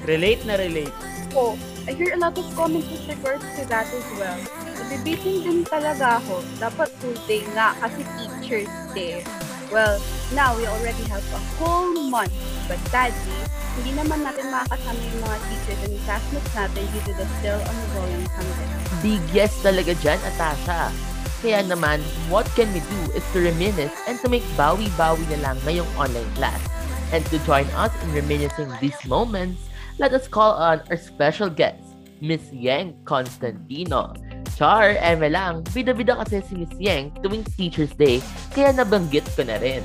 relate 0.08 0.48
na 0.48 0.56
relate. 0.56 0.96
Oh, 1.34 1.58
I 1.90 1.98
hear 1.98 2.14
a 2.14 2.20
lot 2.22 2.38
of 2.38 2.46
comments 2.54 2.86
with 2.94 3.10
regards 3.10 3.42
to 3.58 3.66
that 3.66 3.90
as 3.90 4.08
well. 4.22 4.38
Nabibitin 4.78 5.42
din 5.42 5.60
talaga 5.66 6.22
ako. 6.22 6.46
Dapat 6.62 6.94
full 7.02 7.18
day 7.26 7.42
nga 7.58 7.74
kasi 7.82 8.06
Teacher's 8.22 8.70
Day. 8.94 9.26
Well, 9.74 9.98
now 10.38 10.54
we 10.54 10.70
already 10.70 11.02
have 11.10 11.26
a 11.34 11.42
whole 11.58 11.90
month. 11.90 12.30
But 12.70 12.78
sadly, 12.94 13.34
hindi 13.82 13.98
naman 13.98 14.22
natin 14.22 14.54
makakasama 14.54 15.02
yung 15.02 15.22
mga 15.26 15.38
teachers 15.50 15.82
and 15.82 15.98
classmates 16.06 16.54
natin 16.54 16.84
due 16.94 17.04
to 17.10 17.14
the 17.18 17.26
still 17.42 17.62
ongoing 17.66 18.24
pandemic. 18.30 18.80
Big 19.02 19.24
yes 19.34 19.58
talaga 19.66 19.98
dyan, 20.06 20.22
Atasha. 20.22 20.94
Kaya 21.42 21.66
naman, 21.66 21.98
what 22.30 22.46
can 22.54 22.70
we 22.78 22.86
do 22.86 23.02
is 23.18 23.26
to 23.34 23.42
reminisce 23.42 23.98
and 24.06 24.22
to 24.22 24.30
make 24.30 24.46
bawi-bawi 24.54 25.26
na 25.34 25.50
lang 25.50 25.58
ngayong 25.66 25.90
online 25.98 26.30
class. 26.38 26.62
And 27.10 27.26
to 27.34 27.42
join 27.42 27.66
us 27.74 27.90
in 28.06 28.14
reminiscing 28.14 28.70
these 28.78 29.02
moments, 29.10 29.73
let 30.00 30.14
us 30.14 30.28
call 30.28 30.54
on 30.58 30.82
our 30.90 30.98
special 30.98 31.50
guest, 31.50 31.82
Miss 32.22 32.42
Yang 32.54 32.98
Constantino. 33.06 34.14
Char, 34.54 34.98
eme 35.02 35.34
lang, 35.34 35.66
bida-bida 35.74 36.18
kasi 36.22 36.42
si 36.46 36.54
Miss 36.58 36.74
Yang 36.78 37.14
tuwing 37.26 37.46
Teacher's 37.58 37.94
Day, 37.98 38.22
kaya 38.54 38.74
nabanggit 38.74 39.26
ko 39.34 39.46
na 39.46 39.58
rin. 39.58 39.82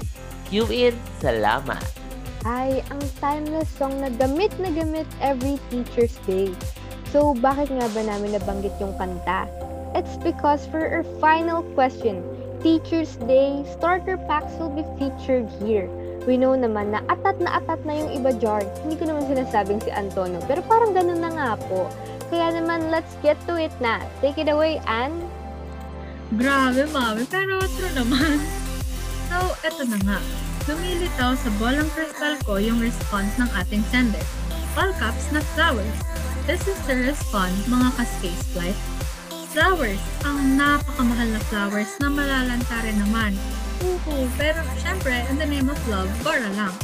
Cue 0.49 0.69
in, 0.69 0.95
salamat. 1.21 1.81
Ay, 2.45 2.81
ang 2.89 3.03
timeless 3.19 3.69
song 3.75 3.99
na 4.01 4.09
gamit 4.09 4.53
na 4.63 4.71
gamit 4.71 5.09
every 5.21 5.59
Teacher's 5.69 6.17
Day. 6.25 6.53
So, 7.11 7.33
bakit 7.33 7.73
nga 7.73 7.89
ba 7.93 8.03
namin 8.05 8.37
nabanggit 8.37 8.77
yung 8.79 8.93
kanta? 9.01 9.49
It's 9.97 10.21
because 10.21 10.69
for 10.69 10.85
our 10.85 11.05
final 11.19 11.65
question, 11.73 12.21
Teacher's 12.61 13.17
Day 13.25 13.65
starter 13.73 14.21
packs 14.29 14.53
will 14.61 14.73
be 14.73 14.85
featured 15.01 15.49
here. 15.65 15.89
We 16.29 16.37
know 16.37 16.53
naman 16.53 16.93
na 16.93 17.01
atat 17.09 17.41
na 17.41 17.57
atat 17.57 17.89
na 17.89 17.97
yung 17.97 18.13
iba 18.13 18.37
jar. 18.37 18.61
Hindi 18.85 19.01
ko 19.01 19.09
naman 19.09 19.25
sinasabing 19.33 19.81
si 19.81 19.89
Antonio, 19.89 20.45
pero 20.45 20.61
parang 20.69 20.93
ganun 20.93 21.25
na 21.25 21.33
nga 21.33 21.51
po. 21.57 21.89
Kaya 22.29 22.53
naman, 22.53 22.93
let's 22.93 23.17
get 23.25 23.41
to 23.49 23.57
it 23.57 23.73
na. 23.81 24.05
Take 24.21 24.37
it 24.37 24.53
away, 24.53 24.77
Anne. 24.85 25.25
Grabe, 26.37 26.85
mami. 26.93 27.25
Pero 27.33 27.65
true 27.73 27.97
naman. 27.97 28.45
So, 29.33 29.57
eto 29.65 29.89
na 29.89 29.97
nga. 30.05 30.21
Lumilitaw 30.69 31.33
sa 31.33 31.49
bolang 31.57 31.89
crystal 31.97 32.37
ko 32.45 32.61
yung 32.61 32.77
response 32.77 33.33
ng 33.41 33.49
ating 33.65 33.81
sender. 33.89 34.21
All 34.77 34.93
caps 35.01 35.33
na 35.33 35.41
flowers. 35.57 35.97
This 36.45 36.61
is 36.69 36.77
the 36.85 37.09
response, 37.09 37.57
mga 37.73 37.89
ka-space 37.97 38.45
flight. 38.53 38.77
Flowers. 39.57 40.01
Ang 40.29 40.61
napakamahal 40.61 41.33
na 41.33 41.41
flowers 41.49 41.97
na 42.05 42.13
malalanta 42.13 42.85
rin 42.85 43.01
naman. 43.01 43.33
Uhu, 43.79 44.27
pero 44.35 44.59
syempre, 44.83 45.23
in 45.31 45.39
the 45.39 45.47
name 45.47 45.71
of 45.71 45.79
love, 45.87 46.11
Bora 46.27 46.51
lang. 46.59 46.75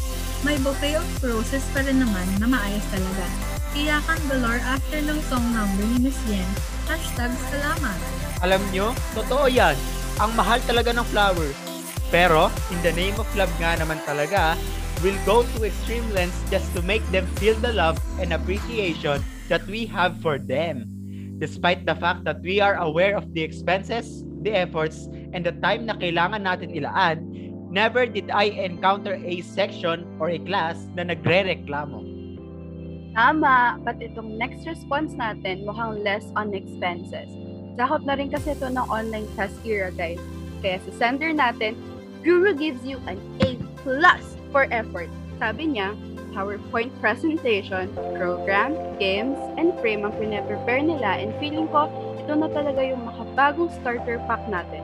May 0.46 0.60
bouquet 0.60 0.94
of 0.94 1.06
roses 1.24 1.64
pa 1.74 1.82
rin 1.82 1.98
naman 1.98 2.22
na 2.38 2.46
maayos 2.46 2.84
talaga. 2.92 3.26
Iyakan 3.74 4.20
galore 4.30 4.62
after 4.62 5.00
ng 5.02 5.18
song 5.26 5.42
number 5.50 5.82
ni 5.82 6.06
Miss 6.06 6.20
Yen. 6.30 6.46
Hashtag 6.86 7.32
salamat. 7.50 7.98
Alam 8.44 8.62
nyo, 8.70 8.92
totoo 9.16 9.50
yan. 9.50 9.74
Ang 10.22 10.36
mahal 10.38 10.62
talaga 10.68 10.94
ng 10.94 11.06
flowers. 11.10 11.58
Pero, 12.14 12.52
in 12.70 12.78
the 12.86 12.94
name 12.94 13.16
of 13.18 13.26
love 13.34 13.50
nga 13.58 13.74
naman 13.74 13.98
talaga, 14.06 14.54
we'll 15.02 15.18
go 15.26 15.42
to 15.56 15.66
extreme 15.66 16.06
lengths 16.14 16.38
just 16.52 16.68
to 16.76 16.84
make 16.86 17.02
them 17.10 17.26
feel 17.42 17.56
the 17.58 17.74
love 17.74 17.98
and 18.22 18.30
appreciation 18.30 19.18
that 19.50 19.66
we 19.66 19.82
have 19.88 20.14
for 20.22 20.38
them. 20.38 20.86
Despite 21.42 21.82
the 21.82 21.98
fact 21.98 22.22
that 22.28 22.38
we 22.46 22.62
are 22.62 22.78
aware 22.78 23.18
of 23.18 23.26
the 23.34 23.42
expenses, 23.42 24.22
the 24.44 24.52
efforts, 24.52 25.08
and 25.32 25.42
the 25.42 25.56
time 25.64 25.88
na 25.88 25.96
kailangan 25.96 26.44
natin 26.44 26.70
ilaan, 26.76 27.24
never 27.72 28.06
did 28.06 28.30
I 28.30 28.54
encounter 28.54 29.18
a 29.18 29.42
section 29.42 30.06
or 30.22 30.30
a 30.30 30.38
class 30.38 30.78
na 30.94 31.08
nagre-reklamo. 31.08 32.04
Tama, 33.16 33.82
but 33.82 33.98
itong 33.98 34.38
next 34.38 34.68
response 34.68 35.16
natin 35.16 35.64
mukhang 35.66 36.04
less 36.04 36.28
on 36.38 36.54
expenses. 36.54 37.30
Sakop 37.74 38.06
na 38.06 38.14
rin 38.14 38.30
kasi 38.30 38.54
ito 38.54 38.70
ng 38.70 38.86
online 38.86 39.26
class 39.34 39.54
era, 39.66 39.90
guys. 39.90 40.22
Kaya 40.62 40.78
sa 40.86 40.92
sender 40.94 41.34
natin, 41.34 41.74
Guru 42.22 42.54
gives 42.54 42.80
you 42.86 42.98
an 43.10 43.18
A 43.42 43.58
plus 43.82 44.22
for 44.54 44.70
effort. 44.70 45.10
Sabi 45.42 45.76
niya, 45.76 45.92
PowerPoint 46.34 46.90
presentation, 46.98 47.90
program, 48.18 48.74
games, 48.98 49.38
and 49.54 49.70
frame 49.78 50.02
ang 50.02 50.14
pinaprepare 50.18 50.82
nila 50.82 51.22
and 51.22 51.30
feeling 51.38 51.70
ko, 51.70 51.86
ito 52.24 52.40
na 52.40 52.48
talaga 52.48 52.80
yung 52.80 53.04
makabagong 53.04 53.68
starter 53.84 54.16
pack 54.24 54.40
natin. 54.48 54.80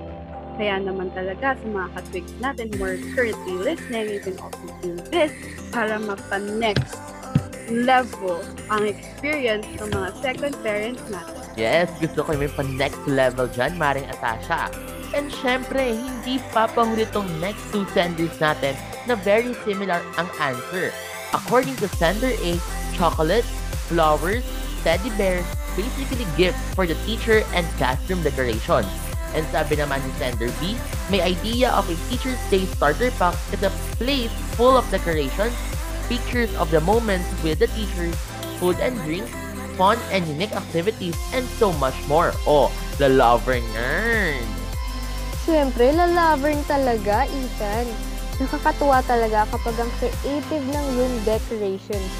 Kaya 0.61 0.76
naman 0.76 1.09
talaga 1.16 1.57
sa 1.57 1.66
mga 1.72 1.88
katwigs 1.96 2.35
natin 2.37 2.68
who 2.76 2.85
are 2.85 3.00
currently 3.16 3.57
listening, 3.57 4.12
you 4.12 4.20
can 4.20 4.37
also 4.44 4.68
do 4.85 4.92
this 5.09 5.33
para 5.72 5.96
mapa-next 5.96 7.00
level 7.72 8.44
ang 8.68 8.85
experience 8.85 9.64
ng 9.81 9.88
mga 9.88 10.09
second 10.20 10.53
parents 10.61 11.00
natin. 11.09 11.33
Yes, 11.57 11.88
gusto 11.96 12.29
ko 12.29 12.37
may 12.37 12.53
pa 12.53 12.61
next 12.76 13.00
level 13.09 13.48
dyan, 13.57 13.72
Maring 13.81 14.05
Atasha. 14.12 14.68
And 15.16 15.33
syempre, 15.40 15.96
hindi 15.96 16.44
papahuli 16.53 17.09
tong 17.09 17.26
next 17.40 17.64
two 17.72 17.88
senders 17.96 18.37
natin 18.37 18.76
na 19.09 19.16
very 19.16 19.57
similar 19.64 20.05
ang 20.20 20.29
answer. 20.37 20.92
According 21.33 21.81
to 21.81 21.88
sender 21.96 22.37
A, 22.44 22.61
chocolates, 22.92 23.48
flowers, 23.88 24.44
teddy 24.85 25.09
bears, 25.16 25.48
basically 25.76 26.26
gifts 26.37 26.61
for 26.74 26.87
the 26.87 26.98
teacher 27.06 27.42
and 27.54 27.66
classroom 27.78 28.22
decorations. 28.22 28.88
And 29.35 29.46
sabi 29.54 29.78
naman 29.78 30.02
ni 30.02 30.11
sender 30.18 30.50
B, 30.59 30.74
may 31.06 31.22
idea 31.22 31.70
of 31.70 31.87
a 31.87 31.96
Teacher's 32.11 32.40
Day 32.50 32.66
starter 32.66 33.14
pack 33.14 33.38
is 33.54 33.62
a 33.62 33.70
place 33.94 34.33
full 34.59 34.74
of 34.74 34.87
decorations, 34.90 35.54
pictures 36.11 36.50
of 36.59 36.70
the 36.74 36.83
moments 36.83 37.30
with 37.46 37.62
the 37.62 37.70
teachers, 37.78 38.18
food 38.59 38.74
and 38.83 38.98
drinks, 39.06 39.30
fun 39.78 39.96
and 40.11 40.26
unique 40.26 40.52
activities, 40.52 41.14
and 41.30 41.46
so 41.62 41.70
much 41.78 41.94
more. 42.11 42.35
Oh, 42.42 42.74
the 42.98 43.09
lover 43.09 43.62
nerd! 43.78 44.42
Siyempre, 45.46 45.94
lalavern 45.94 46.61
talaga, 46.68 47.24
Ethan. 47.30 47.87
Nakakatuwa 48.42 49.00
talaga 49.06 49.46
kapag 49.48 49.76
ang 49.78 49.90
creative 50.00 50.64
ng 50.64 50.87
yung 50.98 51.14
decorations. 51.24 52.11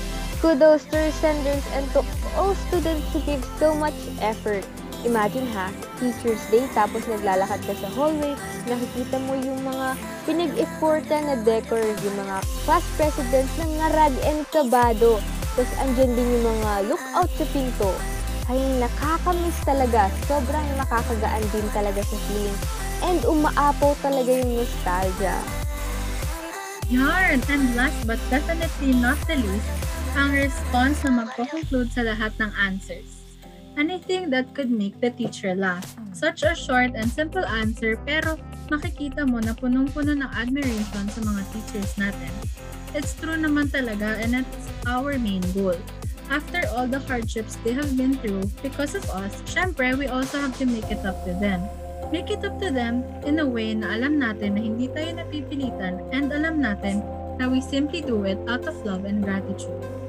Kudos 0.40 0.88
to 0.88 0.96
our 0.96 1.12
senders 1.20 1.64
and 1.76 1.84
to 1.92 2.00
all 2.36 2.54
students 2.68 3.06
who 3.12 3.20
give 3.26 3.42
so 3.58 3.74
much 3.74 3.96
effort. 4.20 4.66
Imagine 5.00 5.48
ha, 5.56 5.72
Teacher's 5.96 6.44
Day 6.52 6.68
tapos 6.76 7.08
naglalakad 7.08 7.60
ka 7.64 7.74
sa 7.80 7.88
hallway, 7.96 8.36
nakikita 8.68 9.16
mo 9.24 9.32
yung 9.40 9.60
mga 9.64 9.96
pinag-effortan 10.28 11.24
na 11.24 11.36
decor, 11.40 11.80
yung 11.80 12.16
mga 12.20 12.36
class 12.68 12.84
presidents 13.00 13.54
ng 13.56 13.72
ngarag 13.80 14.14
and 14.28 14.44
kabado. 14.52 15.16
Tapos 15.56 15.72
andyan 15.80 16.12
din 16.12 16.28
yung 16.36 16.46
mga 16.60 16.72
lookout 16.92 17.30
sa 17.32 17.46
pinto. 17.48 17.90
Ay, 18.50 18.60
nakakamiss 18.82 19.58
talaga. 19.62 20.10
Sobrang 20.26 20.66
nakakagaan 20.76 21.44
din 21.54 21.66
talaga 21.72 22.02
sa 22.02 22.16
feeling. 22.28 22.58
And 23.00 23.22
umaapaw 23.24 23.96
talaga 24.04 24.28
yung 24.28 24.60
nostalgia. 24.60 25.38
Yarn! 26.90 27.38
And 27.46 27.78
last 27.78 27.96
but 28.04 28.18
definitely 28.28 28.98
not 28.98 29.14
the 29.30 29.38
least, 29.38 29.70
ang 30.18 30.35
response 30.35 30.99
na 31.07 31.23
magko-conclude 31.23 31.90
sa 31.94 32.03
lahat 32.03 32.35
ng 32.42 32.51
answers. 32.59 33.23
Anything 33.79 34.29
that 34.35 34.51
could 34.53 34.70
make 34.70 34.99
the 34.99 35.14
teacher 35.14 35.55
laugh. 35.55 35.87
Such 36.11 36.42
a 36.42 36.59
short 36.59 36.99
and 36.99 37.07
simple 37.07 37.46
answer 37.46 37.94
pero 38.03 38.35
makikita 38.66 39.23
mo 39.23 39.38
na 39.38 39.55
punong-puno 39.55 40.18
ng 40.18 40.31
admiration 40.35 41.07
sa 41.07 41.20
mga 41.23 41.42
teachers 41.55 41.94
natin. 41.94 42.33
It's 42.90 43.14
true 43.14 43.38
naman 43.38 43.70
talaga 43.70 44.18
and 44.18 44.42
it's 44.42 44.66
our 44.90 45.14
main 45.14 45.46
goal. 45.55 45.79
After 46.31 46.62
all 46.75 46.90
the 46.90 47.03
hardships 47.03 47.59
they 47.62 47.75
have 47.75 47.94
been 47.94 48.18
through 48.18 48.51
because 48.62 48.99
of 48.99 49.07
us, 49.14 49.42
syempre 49.46 49.94
we 49.94 50.11
also 50.11 50.42
have 50.42 50.55
to 50.59 50.66
make 50.66 50.90
it 50.90 51.03
up 51.07 51.23
to 51.27 51.35
them. 51.38 51.62
Make 52.11 52.35
it 52.35 52.42
up 52.42 52.59
to 52.59 52.75
them 52.75 53.07
in 53.23 53.38
a 53.38 53.46
way 53.46 53.75
na 53.79 53.94
alam 53.94 54.18
natin 54.18 54.59
na 54.59 54.62
hindi 54.66 54.90
tayo 54.90 55.23
napipilitan 55.23 56.03
and 56.11 56.35
alam 56.35 56.59
natin 56.59 57.03
na 57.38 57.46
we 57.46 57.62
simply 57.62 58.03
do 58.03 58.27
it 58.27 58.38
out 58.51 58.66
of 58.66 58.75
love 58.83 59.07
and 59.07 59.23
gratitude. 59.23 59.99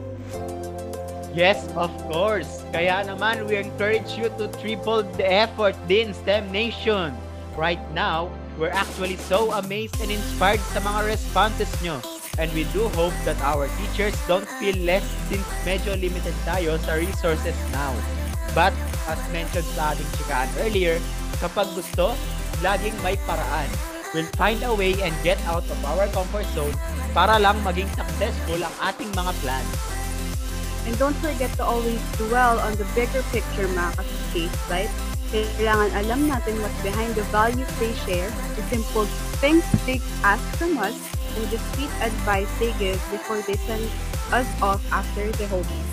Yes, 1.31 1.63
of 1.79 1.91
course. 2.11 2.59
Kaya 2.75 3.07
naman, 3.07 3.47
we 3.47 3.55
encourage 3.55 4.19
you 4.19 4.27
to 4.35 4.51
triple 4.59 5.07
the 5.15 5.23
effort 5.23 5.79
din, 5.87 6.11
STEM 6.11 6.51
Nation. 6.51 7.15
Right 7.55 7.79
now, 7.95 8.27
we're 8.59 8.73
actually 8.75 9.15
so 9.31 9.55
amazed 9.55 9.95
and 10.03 10.11
inspired 10.11 10.59
sa 10.75 10.83
mga 10.83 11.15
responses 11.15 11.71
nyo. 11.79 12.03
And 12.39 12.51
we 12.51 12.67
do 12.75 12.87
hope 12.99 13.15
that 13.23 13.39
our 13.43 13.71
teachers 13.79 14.15
don't 14.27 14.47
feel 14.59 14.75
less 14.83 15.03
since 15.31 15.43
medyo 15.63 15.95
limited 15.95 16.35
tayo 16.43 16.75
sa 16.83 16.99
resources 16.99 17.55
now. 17.71 17.91
But, 18.51 18.75
as 19.07 19.19
mentioned 19.31 19.67
sa 19.75 19.95
ating 19.95 20.11
chikaan 20.19 20.51
earlier, 20.59 20.99
kapag 21.39 21.71
gusto, 21.75 22.11
laging 22.59 22.95
may 23.03 23.15
paraan. 23.23 23.71
We'll 24.11 24.27
find 24.35 24.59
a 24.67 24.75
way 24.75 24.99
and 24.99 25.15
get 25.23 25.39
out 25.47 25.63
of 25.63 25.79
our 25.87 26.11
comfort 26.11 26.43
zone 26.51 26.75
para 27.15 27.39
lang 27.39 27.55
maging 27.63 27.87
successful 27.95 28.59
ang 28.59 28.75
ating 28.83 29.07
mga 29.15 29.31
plans. 29.39 29.90
And 30.85 30.97
don't 30.97 31.15
forget 31.21 31.53
to 31.57 31.63
always 31.63 32.01
dwell 32.17 32.59
on 32.59 32.73
the 32.75 32.87
bigger 32.97 33.21
picture 33.29 33.69
mga 33.69 34.01
ka-space, 34.01 34.57
right? 34.69 34.91
Kailangan 35.31 35.89
alam 35.95 36.21
natin 36.27 36.59
what's 36.59 36.81
behind 36.83 37.15
the 37.15 37.23
values 37.31 37.69
they 37.79 37.95
share, 38.03 38.27
the 38.59 38.63
simple 38.67 39.07
things 39.39 39.63
they 39.87 40.03
ask 40.27 40.43
from 40.59 40.75
us, 40.75 40.97
and 41.39 41.47
the 41.47 41.59
sweet 41.71 41.93
advice 42.03 42.51
they 42.59 42.75
give 42.75 42.99
before 43.13 43.39
they 43.47 43.55
send 43.63 43.85
us 44.35 44.49
off 44.59 44.83
after 44.91 45.31
the 45.39 45.47
hobbies. 45.47 45.89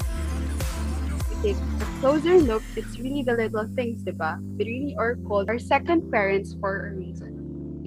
We 1.31 1.55
take 1.55 1.61
a 1.61 1.87
closer 2.03 2.43
look, 2.43 2.67
it's 2.75 2.99
really 2.99 3.23
the 3.23 3.39
little 3.39 3.71
things, 3.79 4.03
diba? 4.03 4.43
We 4.59 4.65
really 4.67 4.95
are 4.99 5.15
called 5.23 5.47
our 5.47 5.63
second 5.63 6.11
parents 6.11 6.59
for 6.59 6.91
a 6.91 6.99
reason. 6.99 7.38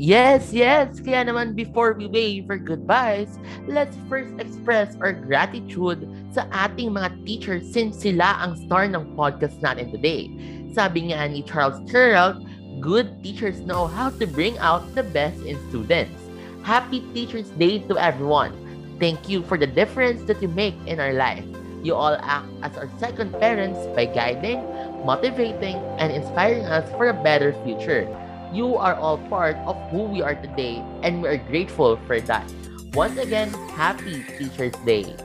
Yes, 0.01 0.49
yes! 0.49 0.97
Kaya 0.97 1.29
naman 1.29 1.53
before 1.53 1.93
we 1.93 2.09
wave 2.09 2.49
our 2.49 2.57
goodbyes, 2.57 3.37
let's 3.69 3.93
first 4.09 4.33
express 4.41 4.97
our 4.97 5.13
gratitude 5.13 6.09
sa 6.33 6.49
ating 6.49 6.97
mga 6.97 7.21
teachers 7.21 7.69
since 7.69 8.01
sila 8.01 8.41
ang 8.41 8.57
star 8.65 8.89
ng 8.89 9.13
podcast 9.13 9.61
natin 9.61 9.93
today. 9.93 10.25
Sabi 10.73 11.13
nga 11.13 11.29
ni 11.29 11.45
Charles 11.45 11.77
Carroll, 11.85 12.33
good 12.81 13.13
teachers 13.21 13.61
know 13.61 13.85
how 13.85 14.09
to 14.17 14.25
bring 14.25 14.57
out 14.57 14.81
the 14.97 15.05
best 15.13 15.37
in 15.45 15.53
students. 15.69 16.17
Happy 16.65 17.05
Teachers 17.13 17.53
Day 17.61 17.85
to 17.85 17.93
everyone. 17.93 18.57
Thank 18.97 19.29
you 19.29 19.45
for 19.45 19.53
the 19.53 19.69
difference 19.69 20.25
that 20.25 20.41
you 20.41 20.49
make 20.49 20.73
in 20.89 20.97
our 20.97 21.13
life. 21.13 21.45
You 21.85 21.93
all 21.93 22.17
act 22.17 22.49
as 22.65 22.73
our 22.73 22.89
second 22.97 23.37
parents 23.37 23.77
by 23.93 24.09
guiding, 24.09 24.65
motivating, 25.05 25.77
and 26.01 26.09
inspiring 26.09 26.65
us 26.65 26.89
for 26.97 27.13
a 27.13 27.21
better 27.21 27.53
future. 27.61 28.09
You 28.51 28.75
are 28.75 28.99
all 28.99 29.15
part 29.31 29.55
of 29.63 29.79
who 29.95 30.11
we 30.11 30.19
are 30.19 30.35
today, 30.35 30.83
and 31.07 31.23
we 31.23 31.31
are 31.31 31.39
grateful 31.39 31.95
for 32.03 32.19
that. 32.27 32.43
Once 32.91 33.15
again, 33.15 33.47
happy 33.79 34.27
Teachers 34.35 34.75
Day. 34.83 35.15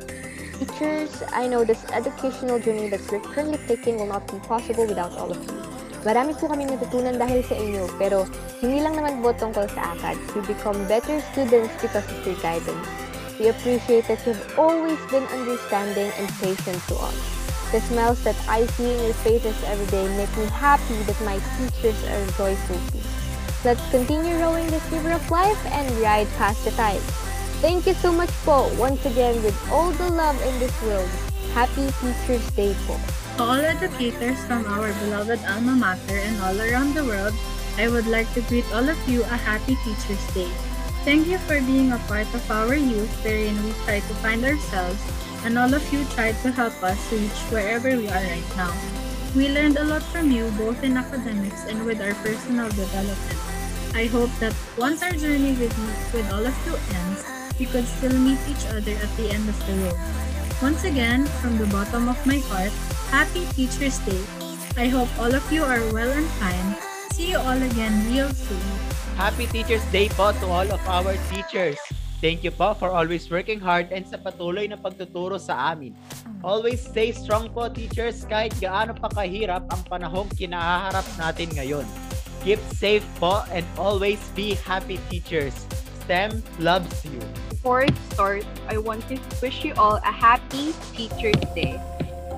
Teachers, 0.62 1.10
I 1.34 1.50
know 1.50 1.66
this 1.66 1.82
educational 1.90 2.62
journey 2.62 2.86
that 2.94 3.02
we're 3.10 3.18
currently 3.18 3.58
taking 3.66 3.98
will 3.98 4.06
not 4.06 4.30
be 4.30 4.38
possible 4.46 4.86
without 4.86 5.10
all 5.18 5.34
of 5.34 5.42
you. 5.42 5.58
Marami 6.06 6.38
po 6.38 6.46
kaming 6.46 6.70
natutunan 6.70 7.18
dahil 7.18 7.42
sa 7.42 7.58
inyo, 7.58 7.90
pero 7.98 8.30
hindi 8.62 8.78
lang 8.78 8.94
naman 8.94 9.18
po 9.18 9.34
tungkol 9.34 9.66
sa 9.74 9.98
ACADS. 9.98 10.22
We 10.38 10.46
become 10.46 10.78
better 10.86 11.18
students 11.34 11.74
because 11.82 12.06
of 12.06 12.22
your 12.22 12.38
guidance. 12.38 12.86
We 13.42 13.50
appreciate 13.50 14.06
that 14.06 14.22
you've 14.22 14.46
always 14.54 15.02
been 15.10 15.26
understanding 15.34 16.14
and 16.14 16.30
patient 16.38 16.78
to 16.88 16.96
us. 17.02 17.18
The 17.74 17.82
smiles 17.90 18.22
that 18.22 18.38
I 18.46 18.70
see 18.78 18.86
in 18.86 19.10
your 19.10 19.18
faces 19.26 19.58
every 19.66 19.90
day 19.90 20.06
make 20.14 20.30
me 20.38 20.46
happy 20.54 20.94
that 21.10 21.18
my 21.26 21.42
teachers 21.58 21.98
are 22.06 22.22
joyful. 22.38 22.78
Let's 23.66 23.82
continue 23.90 24.38
rowing 24.38 24.70
this 24.70 24.86
river 24.94 25.10
of 25.10 25.26
life 25.26 25.58
and 25.74 25.90
ride 25.98 26.30
past 26.38 26.62
the 26.62 26.70
tide. 26.78 27.02
Thank 27.58 27.90
you 27.90 27.98
so 27.98 28.14
much 28.14 28.30
po, 28.46 28.70
once 28.78 29.02
again, 29.02 29.42
with 29.42 29.58
all 29.74 29.90
the 29.90 30.06
love 30.06 30.38
in 30.38 30.54
this 30.62 30.70
world. 30.86 31.10
Happy 31.50 31.90
Teacher's 31.98 32.46
Day 32.54 32.78
po. 32.86 32.94
To 32.94 33.42
all 33.42 33.58
educators 33.58 34.38
from 34.46 34.62
our 34.70 34.94
beloved 35.02 35.42
alma 35.50 35.74
mater 35.74 36.14
and 36.14 36.38
all 36.46 36.54
around 36.54 36.94
the 36.94 37.02
world, 37.02 37.34
I 37.74 37.90
would 37.90 38.06
like 38.06 38.30
to 38.38 38.46
greet 38.46 38.70
all 38.70 38.86
of 38.86 38.94
you 39.10 39.26
a 39.26 39.34
happy 39.34 39.74
Teacher's 39.82 40.22
Day. 40.30 40.46
Thank 41.02 41.26
you 41.26 41.42
for 41.50 41.58
being 41.66 41.90
a 41.90 41.98
part 42.06 42.30
of 42.38 42.46
our 42.46 42.78
youth 42.78 43.10
wherein 43.26 43.58
we 43.66 43.74
try 43.82 43.98
to 43.98 44.14
find 44.22 44.46
ourselves 44.46 45.02
and 45.42 45.58
all 45.58 45.74
of 45.74 45.82
you 45.90 46.06
tried 46.14 46.38
to 46.46 46.54
help 46.54 46.78
us 46.86 47.02
reach 47.10 47.42
wherever 47.50 47.90
we 47.90 48.06
are 48.14 48.26
right 48.30 48.50
now. 48.54 48.70
We 49.34 49.50
learned 49.50 49.74
a 49.74 49.90
lot 49.90 50.06
from 50.14 50.30
you 50.30 50.54
both 50.54 50.86
in 50.86 50.94
academics 50.94 51.66
and 51.66 51.82
with 51.82 51.98
our 51.98 52.14
personal 52.22 52.70
development. 52.70 53.55
I 53.96 54.12
hope 54.12 54.28
that 54.44 54.52
once 54.76 55.00
our 55.00 55.16
journey 55.16 55.56
with 55.56 55.72
with 56.12 56.28
all 56.28 56.44
of 56.44 56.52
you 56.68 56.76
ends, 56.76 57.24
we 57.56 57.64
could 57.64 57.88
still 57.88 58.12
meet 58.12 58.36
each 58.44 58.68
other 58.68 58.92
at 58.92 59.08
the 59.16 59.32
end 59.32 59.48
of 59.48 59.56
the 59.64 59.72
road. 59.88 59.96
Once 60.60 60.84
again, 60.84 61.24
from 61.40 61.56
the 61.56 61.64
bottom 61.72 62.04
of 62.04 62.20
my 62.28 62.36
heart, 62.52 62.76
Happy 63.08 63.48
Teacher's 63.56 63.96
Day. 64.04 64.20
I 64.76 64.92
hope 64.92 65.08
all 65.16 65.32
of 65.32 65.40
you 65.48 65.64
are 65.64 65.80
well 65.96 66.12
and 66.12 66.28
fine. 66.36 66.76
See 67.16 67.32
you 67.32 67.40
all 67.40 67.56
again 67.56 67.96
real 68.12 68.28
soon. 68.36 68.68
Happy 69.16 69.48
Teachers 69.48 69.80
Day 69.88 70.12
po 70.12 70.36
to 70.44 70.46
all 70.52 70.68
of 70.68 70.82
our 70.84 71.16
teachers. 71.32 71.80
Thank 72.20 72.44
you 72.44 72.52
po 72.52 72.76
for 72.76 72.92
always 72.92 73.24
working 73.32 73.64
hard 73.64 73.96
and 73.96 74.04
sa 74.04 74.20
patuloy 74.20 74.68
na 74.68 74.76
pagtuturo 74.76 75.40
sa 75.40 75.72
amin. 75.72 75.96
Always 76.44 76.84
stay 76.84 77.16
strong 77.16 77.48
po 77.48 77.72
teachers 77.72 78.28
kahit 78.28 78.52
gaano 78.60 78.92
pa 78.92 79.08
kahirap 79.08 79.64
ang 79.72 79.80
panahong 79.88 80.28
kinaharap 80.36 81.08
natin 81.16 81.48
ngayon. 81.56 81.88
Keep 82.42 82.60
safe 82.74 83.06
po 83.20 83.44
and 83.52 83.64
always 83.78 84.20
be 84.34 84.54
happy 84.54 85.00
teachers. 85.08 85.54
STEM 86.04 86.42
loves 86.58 87.04
you. 87.04 87.18
Before 87.50 87.82
it 87.82 87.96
starts, 88.14 88.46
I 88.70 88.78
want 88.78 89.02
to 89.08 89.18
wish 89.42 89.64
you 89.64 89.74
all 89.74 89.98
a 90.02 90.14
happy 90.14 90.70
Teacher's 90.94 91.42
Day. 91.54 91.80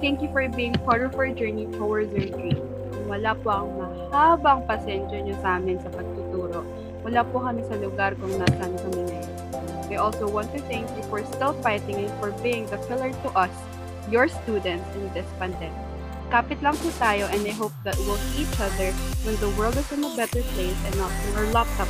Thank 0.01 0.23
you 0.23 0.33
for 0.33 0.47
being 0.49 0.73
part 0.89 1.03
of 1.03 1.13
our 1.19 1.29
journey 1.29 1.69
towards 1.77 2.15
our 2.15 2.29
dream. 2.33 2.63
Wala 3.09 3.37
po 3.37 3.49
ang 3.53 3.69
mahabang 3.77 4.65
pasensya 4.69 5.21
nyo 5.25 5.37
sa 5.41 5.61
amin 5.61 5.81
sa 5.81 5.89
pagtuturo, 5.93 6.61
wala 7.03 7.25
po 7.25 7.41
kami 7.41 7.65
sa 7.65 7.77
lugar 7.81 8.13
kung 8.21 8.37
nasaan 8.37 8.77
kami 8.85 9.01
ngayon. 9.09 9.37
We 9.89 9.97
also 9.97 10.29
want 10.29 10.53
to 10.53 10.61
thank 10.69 10.85
you 10.93 11.05
for 11.09 11.25
still 11.33 11.57
fighting 11.65 12.05
and 12.05 12.13
for 12.21 12.37
being 12.45 12.69
the 12.69 12.77
pillar 12.85 13.09
to 13.25 13.29
us, 13.33 13.53
your 14.13 14.29
students 14.29 14.85
in 14.93 15.09
this 15.17 15.29
pandemic. 15.41 15.88
Kapit 16.29 16.61
lang 16.61 16.77
po 16.77 16.93
tayo 17.01 17.25
and 17.33 17.41
I 17.49 17.57
hope 17.57 17.73
that 17.89 17.97
we'll 18.05 18.21
see 18.37 18.45
each 18.45 18.61
other 18.61 18.93
when 19.25 19.33
the 19.41 19.49
world 19.57 19.81
is 19.81 19.89
in 19.89 20.05
a 20.05 20.13
better 20.13 20.45
place 20.53 20.77
and 20.85 20.93
not 21.01 21.09
through 21.25 21.41
our 21.41 21.49
laptop. 21.57 21.89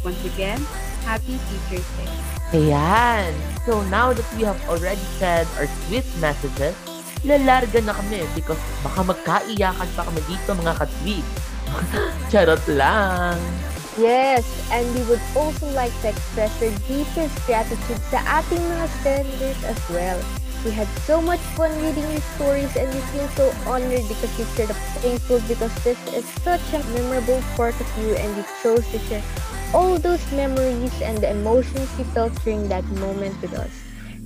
Once 0.00 0.24
again, 0.24 0.56
happy 1.04 1.36
Teacher's 1.52 1.84
Day. 2.00 2.08
Ayan! 2.56 3.36
So 3.68 3.84
now 3.92 4.16
that 4.16 4.24
we 4.40 4.48
have 4.48 4.56
already 4.72 5.04
said 5.20 5.44
our 5.60 5.68
sweet 5.84 6.08
messages, 6.16 6.72
lalarga 7.28 7.84
na 7.84 7.92
kami 7.92 8.24
because 8.32 8.60
baka 8.80 9.04
magkaiyakan 9.04 9.88
pa 9.92 10.02
kami 10.08 10.20
dito 10.24 10.56
mga 10.56 10.72
katwig. 10.80 11.26
Charot 12.32 12.64
lang! 12.72 13.36
Yes, 14.00 14.48
and 14.72 14.88
we 14.96 15.04
would 15.04 15.20
also 15.36 15.68
like 15.76 15.92
to 16.00 16.08
express 16.08 16.48
our 16.64 16.72
deepest 16.88 17.36
gratitude 17.44 18.00
sa 18.08 18.24
ating 18.40 18.64
mga 18.64 18.86
standards 19.04 19.62
as 19.68 19.80
well. 19.92 20.16
We 20.64 20.70
had 20.70 20.86
so 21.10 21.20
much 21.20 21.40
fun 21.58 21.74
reading 21.82 22.06
your 22.06 22.22
stories 22.38 22.70
and 22.76 22.86
we 22.94 23.00
feel 23.10 23.26
so 23.34 23.50
honored 23.66 24.06
because 24.06 24.30
you 24.38 24.46
shared 24.54 24.70
a 24.70 24.78
thankful 25.02 25.40
because 25.50 25.74
this 25.82 25.98
is 26.14 26.24
such 26.46 26.62
a 26.72 26.78
memorable 26.94 27.42
part 27.58 27.74
of 27.80 27.88
you 27.98 28.14
and 28.14 28.30
you 28.36 28.44
chose 28.62 28.86
to 28.94 28.98
share 29.10 29.22
all 29.74 29.98
those 29.98 30.22
memories 30.30 30.94
and 31.02 31.18
the 31.18 31.30
emotions 31.30 31.90
you 31.98 32.04
felt 32.14 32.30
during 32.44 32.68
that 32.68 32.84
moment 33.02 33.34
with 33.42 33.54
us. 33.54 33.74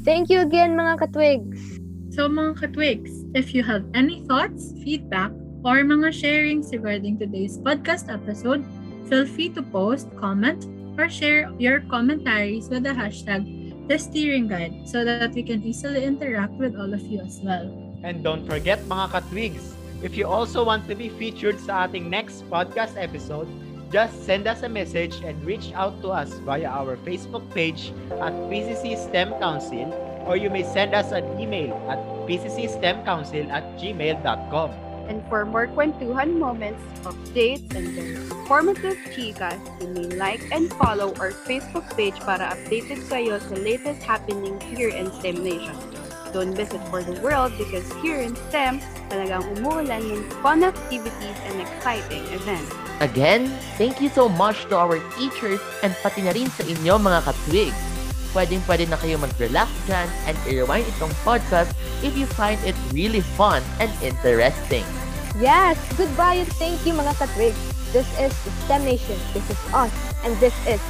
Thank 0.04 0.28
you 0.28 0.40
again 0.40 0.76
mga 0.76 1.08
katwigs! 1.08 1.80
So 2.12 2.28
mga 2.28 2.60
katwigs, 2.60 3.12
if 3.32 3.54
you 3.54 3.64
have 3.64 3.88
any 3.94 4.20
thoughts, 4.28 4.76
feedback, 4.84 5.32
or 5.64 5.88
mga 5.88 6.12
sharings 6.12 6.68
regarding 6.68 7.16
today's 7.16 7.56
podcast 7.56 8.12
episode, 8.12 8.60
feel 9.08 9.24
free 9.24 9.48
to 9.56 9.64
post, 9.64 10.12
comment, 10.20 10.68
or 11.00 11.08
share 11.08 11.48
your 11.56 11.80
commentaries 11.88 12.68
with 12.68 12.84
the 12.84 12.92
hashtag 12.92 13.55
the 13.88 13.98
steering 13.98 14.48
guide 14.48 14.86
so 14.88 15.04
that 15.04 15.32
we 15.32 15.42
can 15.42 15.62
easily 15.62 16.04
interact 16.04 16.54
with 16.54 16.76
all 16.76 16.92
of 16.92 17.00
you 17.02 17.20
as 17.20 17.40
well. 17.42 17.70
And 18.02 18.22
don't 18.22 18.46
forget 18.46 18.82
mga 18.90 19.10
katwigs, 19.14 19.74
if 20.02 20.16
you 20.16 20.26
also 20.26 20.64
want 20.64 20.86
to 20.88 20.94
be 20.94 21.08
featured 21.08 21.58
sa 21.58 21.86
ating 21.86 22.10
next 22.10 22.44
podcast 22.50 22.98
episode, 22.98 23.48
just 23.90 24.26
send 24.26 24.46
us 24.46 24.62
a 24.62 24.68
message 24.68 25.22
and 25.22 25.38
reach 25.46 25.70
out 25.74 26.02
to 26.02 26.10
us 26.10 26.34
via 26.42 26.66
our 26.66 26.98
Facebook 27.06 27.46
page 27.54 27.94
at 28.18 28.34
PCC 28.50 28.98
STEM 28.98 29.38
Council 29.38 29.94
or 30.26 30.36
you 30.36 30.50
may 30.50 30.66
send 30.66 30.92
us 30.92 31.12
an 31.12 31.24
email 31.38 31.72
at 31.88 31.98
pccstemcouncil 32.26 33.48
at 33.48 33.62
gmail.com. 33.78 34.85
And 35.06 35.22
for 35.30 35.46
more 35.46 35.70
kwentuhan 35.70 36.38
moments, 36.38 36.82
updates, 37.06 37.70
and 37.74 37.94
informative 37.98 38.98
chicas, 39.14 39.58
you 39.78 39.88
may 39.94 40.06
like 40.18 40.42
and 40.50 40.66
follow 40.74 41.14
our 41.22 41.30
Facebook 41.46 41.86
page 41.94 42.18
para 42.26 42.58
updated 42.58 43.06
kayo 43.06 43.38
sa 43.38 43.54
latest 43.62 44.02
happenings 44.02 44.58
here 44.66 44.90
in 44.90 45.10
STEM 45.22 45.46
Nation. 45.46 45.78
Don't 46.34 46.58
miss 46.58 46.74
it 46.74 46.82
for 46.90 47.06
the 47.06 47.14
world 47.22 47.54
because 47.54 47.86
here 48.02 48.18
in 48.18 48.34
STEM, 48.50 48.82
talagang 49.08 49.46
umuulan 49.56 50.02
ng 50.02 50.26
fun 50.42 50.66
activities 50.66 51.38
and 51.46 51.62
exciting 51.62 52.26
events. 52.34 52.74
Again, 52.98 53.46
thank 53.78 54.02
you 54.02 54.10
so 54.10 54.26
much 54.26 54.66
to 54.68 54.74
our 54.74 54.98
teachers 55.14 55.62
and 55.86 55.94
pati 56.02 56.26
na 56.26 56.34
rin 56.34 56.50
sa 56.50 56.66
inyo 56.66 56.98
mga 56.98 57.30
katwigs. 57.30 57.85
pwedeng-pwede 58.36 58.92
na 58.92 59.00
kayo 59.00 59.16
mag-relax 59.16 59.72
dyan 59.88 60.04
and 60.28 60.36
i-rewind 60.44 60.84
itong 60.92 61.08
podcast 61.24 61.72
if 62.04 62.12
you 62.12 62.28
find 62.36 62.60
it 62.68 62.76
really 62.92 63.24
fun 63.40 63.64
and 63.80 63.88
interesting. 64.04 64.84
Yes! 65.40 65.80
Goodbye 65.96 66.44
and 66.44 66.50
thank 66.60 66.76
you 66.84 66.92
mga 66.92 67.16
katwigs. 67.16 67.56
This 67.96 68.08
is 68.20 68.36
STEM 68.68 68.84
Nation. 68.84 69.16
This 69.32 69.48
is 69.48 69.60
us. 69.72 69.92
And 70.20 70.36
this 70.36 70.52
is 70.68 70.80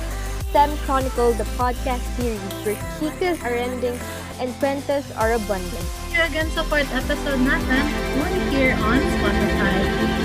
STEM 0.50 0.74
Chronicle, 0.82 1.30
the 1.38 1.46
podcast 1.54 2.02
series 2.18 2.42
where 2.66 2.78
chicas 2.98 3.38
are 3.46 3.54
ending 3.54 3.94
and 4.42 4.50
kwentas 4.58 5.06
are 5.14 5.38
abundant. 5.38 5.86
Here 6.10 6.26
again, 6.26 6.50
support 6.50 6.86
episode 6.90 7.42
natin 7.46 7.84
only 8.22 8.42
here 8.50 8.74
on 8.82 8.98
Spotify. 8.98 9.76